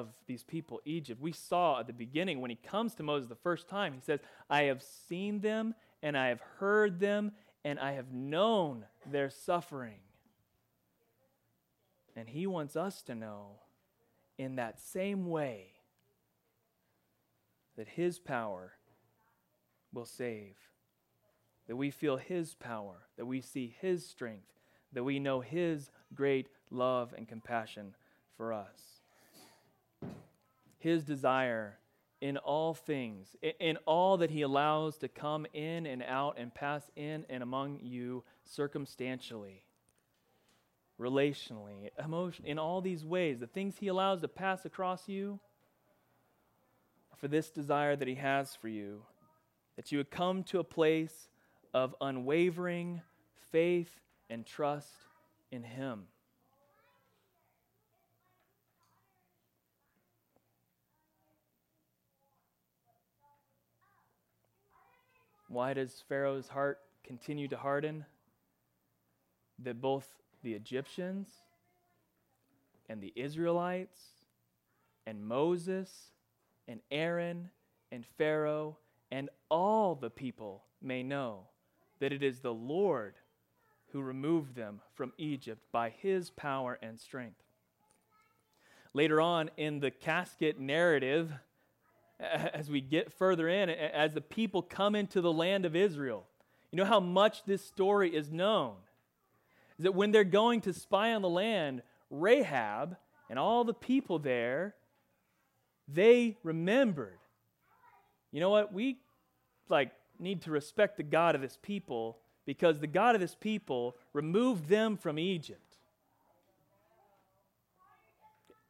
of 0.00 0.08
these 0.26 0.42
people, 0.42 0.80
Egypt. 0.84 1.20
We 1.20 1.32
saw 1.32 1.80
at 1.80 1.86
the 1.86 1.92
beginning 1.92 2.40
when 2.40 2.50
he 2.50 2.56
comes 2.56 2.94
to 2.96 3.02
Moses 3.02 3.28
the 3.28 3.34
first 3.36 3.68
time, 3.68 3.92
he 3.92 4.00
says, 4.00 4.20
I 4.50 4.62
have 4.64 4.82
seen 4.82 5.40
them 5.40 5.74
and 6.02 6.16
I 6.16 6.28
have 6.28 6.40
heard 6.58 6.98
them 6.98 7.32
and 7.64 7.78
I 7.78 7.92
have 7.92 8.12
known 8.12 8.84
their 9.10 9.30
suffering. 9.30 10.00
And 12.16 12.28
he 12.28 12.46
wants 12.46 12.76
us 12.76 13.02
to 13.02 13.14
know 13.14 13.60
in 14.36 14.56
that 14.56 14.80
same 14.80 15.28
way 15.28 15.72
that 17.76 17.88
his 17.88 18.18
power 18.18 18.72
will 19.92 20.06
save, 20.06 20.56
that 21.66 21.76
we 21.76 21.90
feel 21.90 22.16
his 22.16 22.54
power, 22.54 23.06
that 23.16 23.26
we 23.26 23.40
see 23.40 23.74
his 23.80 24.06
strength, 24.06 24.52
that 24.92 25.04
we 25.04 25.18
know 25.18 25.40
his 25.40 25.90
great 26.14 26.48
love 26.70 27.14
and 27.16 27.28
compassion 27.28 27.94
for 28.36 28.52
us. 28.52 28.93
His 30.84 31.02
desire 31.02 31.78
in 32.20 32.36
all 32.36 32.74
things, 32.74 33.34
in 33.58 33.78
all 33.86 34.18
that 34.18 34.30
he 34.30 34.42
allows 34.42 34.98
to 34.98 35.08
come 35.08 35.46
in 35.54 35.86
and 35.86 36.02
out 36.02 36.36
and 36.36 36.54
pass 36.54 36.82
in 36.94 37.24
and 37.30 37.42
among 37.42 37.80
you 37.80 38.22
circumstantially, 38.42 39.64
relationally, 41.00 41.88
emotion, 42.04 42.44
in 42.44 42.58
all 42.58 42.82
these 42.82 43.02
ways, 43.02 43.40
the 43.40 43.46
things 43.46 43.78
he 43.78 43.88
allows 43.88 44.20
to 44.20 44.28
pass 44.28 44.66
across 44.66 45.08
you 45.08 45.40
for 47.16 47.28
this 47.28 47.48
desire 47.48 47.96
that 47.96 48.06
he 48.06 48.16
has 48.16 48.54
for 48.54 48.68
you, 48.68 49.04
that 49.76 49.90
you 49.90 49.96
would 49.96 50.10
come 50.10 50.42
to 50.42 50.58
a 50.58 50.64
place 50.64 51.28
of 51.72 51.94
unwavering 52.02 53.00
faith 53.50 54.02
and 54.28 54.44
trust 54.44 54.92
in 55.50 55.62
him. 55.62 56.08
Why 65.54 65.72
does 65.72 66.02
Pharaoh's 66.08 66.48
heart 66.48 66.80
continue 67.04 67.46
to 67.46 67.56
harden? 67.56 68.04
That 69.60 69.80
both 69.80 70.08
the 70.42 70.52
Egyptians 70.52 71.28
and 72.88 73.00
the 73.00 73.12
Israelites 73.14 74.00
and 75.06 75.24
Moses 75.24 76.10
and 76.66 76.80
Aaron 76.90 77.50
and 77.92 78.04
Pharaoh 78.18 78.78
and 79.12 79.30
all 79.48 79.94
the 79.94 80.10
people 80.10 80.64
may 80.82 81.04
know 81.04 81.46
that 82.00 82.12
it 82.12 82.24
is 82.24 82.40
the 82.40 82.52
Lord 82.52 83.14
who 83.92 84.02
removed 84.02 84.56
them 84.56 84.80
from 84.94 85.12
Egypt 85.18 85.62
by 85.70 85.90
his 85.90 86.30
power 86.30 86.80
and 86.82 86.98
strength. 86.98 87.44
Later 88.92 89.20
on 89.20 89.50
in 89.56 89.78
the 89.78 89.92
casket 89.92 90.58
narrative, 90.58 91.32
as 92.20 92.70
we 92.70 92.80
get 92.80 93.12
further 93.12 93.48
in, 93.48 93.68
as 93.68 94.12
the 94.14 94.20
people 94.20 94.62
come 94.62 94.94
into 94.94 95.20
the 95.20 95.32
land 95.32 95.64
of 95.64 95.74
Israel. 95.74 96.24
You 96.70 96.78
know 96.78 96.84
how 96.84 97.00
much 97.00 97.44
this 97.44 97.64
story 97.64 98.14
is 98.14 98.30
known? 98.30 98.74
Is 99.78 99.84
that 99.84 99.94
when 99.94 100.12
they're 100.12 100.24
going 100.24 100.60
to 100.62 100.72
spy 100.72 101.14
on 101.14 101.22
the 101.22 101.28
land, 101.28 101.82
Rahab 102.10 102.96
and 103.28 103.38
all 103.38 103.64
the 103.64 103.74
people 103.74 104.18
there, 104.18 104.74
they 105.88 106.36
remembered. 106.42 107.18
You 108.32 108.40
know 108.40 108.50
what? 108.50 108.72
We 108.72 108.98
like 109.68 109.92
need 110.18 110.42
to 110.42 110.50
respect 110.50 110.96
the 110.96 111.02
God 111.02 111.34
of 111.34 111.40
this 111.40 111.58
people 111.60 112.18
because 112.46 112.78
the 112.78 112.86
God 112.86 113.14
of 113.14 113.20
this 113.20 113.34
people 113.34 113.96
removed 114.12 114.68
them 114.68 114.96
from 114.96 115.18
Egypt. 115.18 115.60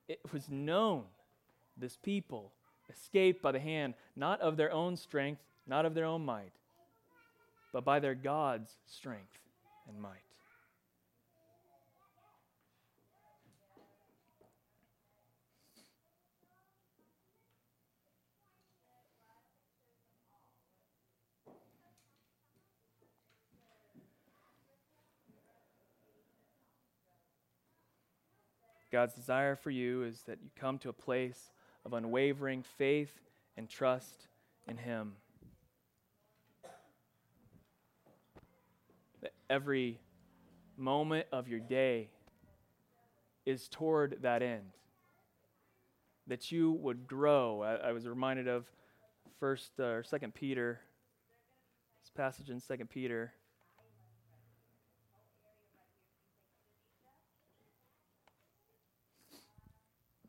It 0.09 0.21
was 0.33 0.49
known, 0.51 1.05
this 1.77 1.97
people 1.97 2.53
escaped 2.91 3.43
by 3.43 3.53
the 3.53 3.61
hand 3.61 3.95
not 4.17 4.41
of 4.41 4.57
their 4.57 4.73
own 4.73 4.97
strength, 4.97 5.43
not 5.67 5.87
of 5.87 5.95
their 5.95 6.05
own 6.05 6.25
might, 6.25 6.53
but 7.73 7.85
by 7.85 8.01
their 8.01 8.15
God's 8.15 8.77
strength 8.87 9.39
and 9.89 10.01
might. 10.01 10.25
God's 28.95 29.15
desire 29.15 29.57
for 29.57 29.73
you 29.73 30.05
is 30.05 30.23
that 30.29 30.39
you 30.41 30.51
come 30.55 30.79
to 30.79 30.89
a 30.89 30.93
place 30.93 31.51
of 31.85 31.93
unwavering 31.93 32.63
faith 32.63 33.21
and 33.57 33.69
trust 33.69 34.29
in 34.67 34.77
Him. 34.77 35.13
That 39.23 39.33
every 39.51 40.01
moment 40.77 41.27
of 41.33 41.49
your 41.49 41.61
day 41.61 42.09
is 43.47 43.69
toward 43.69 44.19
that 44.23 44.43
end. 44.43 44.73
That 46.27 46.51
you 46.51 46.73
would 46.73 47.07
grow. 47.07 47.63
I, 47.63 47.89
I 47.89 47.93
was 47.93 48.07
reminded 48.07 48.49
of 48.49 48.65
First 49.39 49.73
uh, 49.79 49.85
or 49.85 50.03
Second 50.03 50.35
Peter, 50.35 50.81
this 52.03 52.11
passage 52.11 52.49
in 52.49 52.61
Second 52.61 52.89
Peter. 52.89 53.33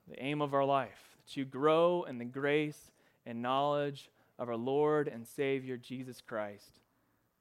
The 0.09 0.21
aim 0.21 0.41
of 0.41 0.53
our 0.53 0.65
life 0.65 1.14
that 1.25 1.37
you 1.37 1.45
grow 1.45 2.03
in 2.03 2.17
the 2.17 2.25
grace 2.25 2.91
and 3.25 3.41
knowledge 3.41 4.09
of 4.37 4.49
our 4.49 4.55
Lord 4.55 5.07
and 5.07 5.25
Savior 5.25 5.77
Jesus 5.77 6.21
Christ. 6.21 6.79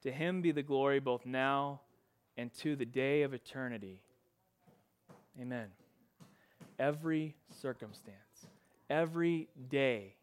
To 0.03 0.11
him 0.11 0.41
be 0.41 0.51
the 0.51 0.63
glory 0.63 0.99
both 0.99 1.25
now 1.25 1.81
and 2.37 2.53
to 2.55 2.75
the 2.75 2.85
day 2.85 3.23
of 3.23 3.33
eternity. 3.33 4.01
Amen. 5.39 5.67
Every 6.79 7.35
circumstance, 7.61 8.47
every 8.89 9.47
day, 9.69 10.15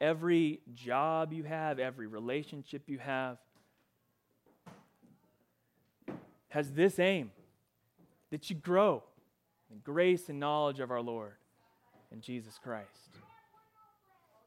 every 0.00 0.60
job 0.74 1.32
you 1.32 1.44
have, 1.44 1.78
every 1.78 2.06
relationship 2.06 2.82
you 2.86 2.98
have 2.98 3.38
has 6.48 6.72
this 6.72 6.98
aim 6.98 7.30
that 8.30 8.48
you 8.48 8.56
grow 8.56 9.02
in 9.70 9.80
grace 9.84 10.28
and 10.28 10.40
knowledge 10.40 10.80
of 10.80 10.90
our 10.90 11.02
Lord 11.02 11.34
Jesus 12.20 12.58
Christ. 12.62 13.18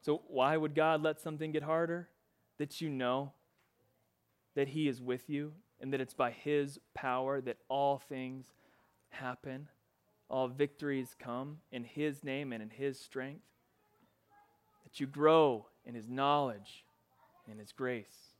So, 0.02 0.22
why 0.28 0.56
would 0.56 0.74
God 0.74 1.02
let 1.02 1.20
something 1.20 1.52
get 1.52 1.62
harder? 1.62 2.08
That 2.58 2.80
you 2.80 2.88
know 2.88 3.32
that 4.54 4.68
He 4.68 4.88
is 4.88 5.00
with 5.00 5.28
you 5.28 5.52
and 5.80 5.92
that 5.92 6.00
it's 6.00 6.14
by 6.14 6.30
His 6.30 6.78
power 6.94 7.40
that 7.40 7.58
all 7.68 7.98
things 7.98 8.46
happen, 9.10 9.68
all 10.28 10.48
victories 10.48 11.14
come 11.18 11.58
in 11.70 11.84
His 11.84 12.24
name 12.24 12.52
and 12.52 12.62
in 12.62 12.70
His 12.70 12.98
strength. 12.98 13.44
That 14.84 15.00
you 15.00 15.06
grow 15.06 15.66
in 15.84 15.94
His 15.94 16.08
knowledge 16.08 16.84
and 17.50 17.60
His 17.60 17.72
grace. 17.72 18.34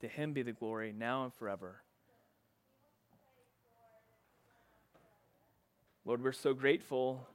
To 0.00 0.08
Him 0.08 0.32
be 0.32 0.42
the 0.42 0.52
glory 0.52 0.94
now 0.96 1.24
and 1.24 1.34
forever. 1.34 1.82
Lord, 6.06 6.24
we're 6.24 6.32
so 6.32 6.54
grateful 6.54 7.28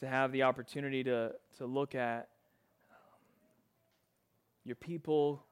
to 0.00 0.06
have 0.06 0.32
the 0.32 0.42
opportunity 0.42 1.02
to, 1.04 1.32
to 1.56 1.64
look 1.64 1.94
at 1.94 2.28
um, 2.90 2.96
your 4.64 4.76
people 4.76 5.42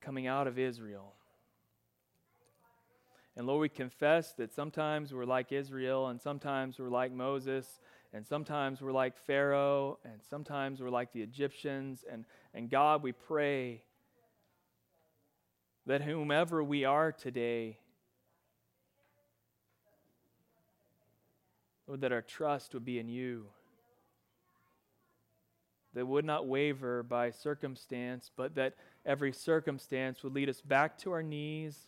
coming 0.00 0.28
out 0.28 0.46
of 0.46 0.60
Israel. 0.60 1.14
And 3.34 3.48
Lord, 3.48 3.62
we 3.62 3.68
confess 3.70 4.34
that 4.34 4.54
sometimes 4.54 5.12
we're 5.12 5.24
like 5.24 5.50
Israel, 5.50 6.06
and 6.06 6.20
sometimes 6.20 6.78
we're 6.78 6.88
like 6.88 7.10
Moses, 7.10 7.80
and 8.12 8.24
sometimes 8.24 8.80
we're 8.80 8.92
like 8.92 9.18
Pharaoh, 9.18 9.98
and 10.04 10.22
sometimes 10.22 10.80
we're 10.80 10.90
like 10.90 11.12
the 11.12 11.22
Egyptians. 11.22 12.04
And, 12.08 12.24
and 12.54 12.70
God, 12.70 13.02
we 13.02 13.10
pray 13.10 13.82
that 15.86 16.02
whomever 16.02 16.62
we 16.62 16.84
are 16.84 17.10
today, 17.10 17.78
Lord, 21.92 22.00
that 22.00 22.12
our 22.12 22.22
trust 22.22 22.72
would 22.72 22.86
be 22.86 22.98
in 22.98 23.06
you. 23.06 23.44
That 25.92 26.06
would 26.06 26.24
not 26.24 26.46
waver 26.46 27.02
by 27.02 27.32
circumstance, 27.32 28.30
but 28.34 28.54
that 28.54 28.76
every 29.04 29.30
circumstance 29.30 30.22
would 30.22 30.32
lead 30.32 30.48
us 30.48 30.62
back 30.62 30.96
to 31.00 31.12
our 31.12 31.22
knees, 31.22 31.78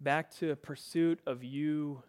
back 0.00 0.32
to 0.38 0.50
a 0.50 0.56
pursuit 0.56 1.20
of 1.28 1.44
you, 1.44 2.02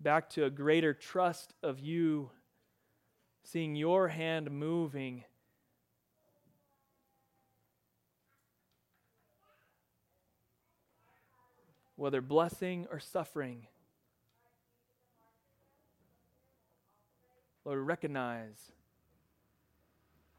back 0.00 0.30
to 0.30 0.46
a 0.46 0.50
greater 0.50 0.94
trust 0.94 1.52
of 1.62 1.78
you, 1.78 2.30
seeing 3.42 3.76
your 3.76 4.08
hand 4.08 4.50
moving 4.50 5.24
whether 12.00 12.22
blessing 12.22 12.86
or 12.90 12.98
suffering. 12.98 13.66
Lord, 17.62 17.80
recognize 17.80 18.72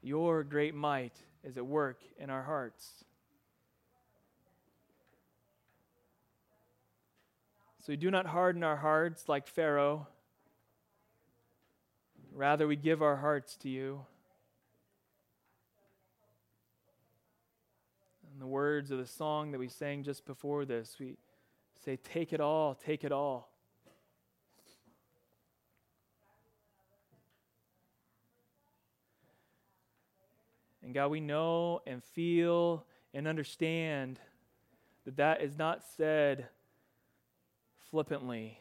your 0.02 0.42
great 0.42 0.74
might 0.74 1.14
is 1.44 1.56
at 1.56 1.64
work 1.64 2.00
in 2.18 2.30
our 2.30 2.42
hearts. 2.42 3.04
So 7.78 7.92
we 7.92 7.96
do 7.96 8.10
not 8.10 8.26
harden 8.26 8.64
our 8.64 8.78
hearts 8.78 9.28
like 9.28 9.46
Pharaoh. 9.46 10.08
Rather, 12.34 12.66
we 12.66 12.74
give 12.74 13.02
our 13.02 13.18
hearts 13.18 13.54
to 13.58 13.68
you. 13.68 14.04
In 18.34 18.40
the 18.40 18.48
words 18.48 18.90
of 18.90 18.98
the 18.98 19.06
song 19.06 19.52
that 19.52 19.58
we 19.58 19.68
sang 19.68 20.02
just 20.02 20.26
before 20.26 20.64
this, 20.64 20.96
we 20.98 21.14
Say, 21.84 21.96
Take 21.96 22.32
it 22.32 22.40
all, 22.40 22.74
take 22.74 23.04
it 23.04 23.12
all. 23.12 23.48
And 30.82 30.94
God, 30.94 31.10
we 31.10 31.20
know 31.20 31.80
and 31.86 32.02
feel 32.02 32.84
and 33.14 33.28
understand 33.28 34.18
that 35.04 35.16
that 35.16 35.42
is 35.42 35.56
not 35.56 35.82
said 35.96 36.48
flippantly. 37.90 38.58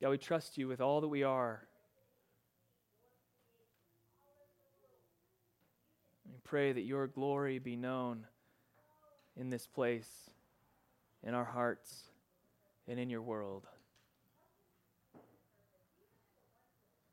God, 0.00 0.10
we 0.10 0.18
trust 0.18 0.56
you 0.56 0.68
with 0.68 0.80
all 0.80 1.00
that 1.00 1.08
we 1.08 1.22
are. 1.22 1.67
Pray 6.48 6.72
that 6.72 6.82
your 6.82 7.06
glory 7.06 7.58
be 7.58 7.76
known 7.76 8.26
in 9.36 9.50
this 9.50 9.66
place, 9.66 10.08
in 11.22 11.34
our 11.34 11.44
hearts, 11.44 12.04
and 12.88 12.98
in 12.98 13.10
your 13.10 13.20
world. 13.20 13.66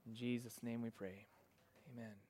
In 0.07 0.15
Jesus' 0.15 0.63
name 0.63 0.81
we 0.81 0.89
pray. 0.89 1.25
Amen. 1.93 2.24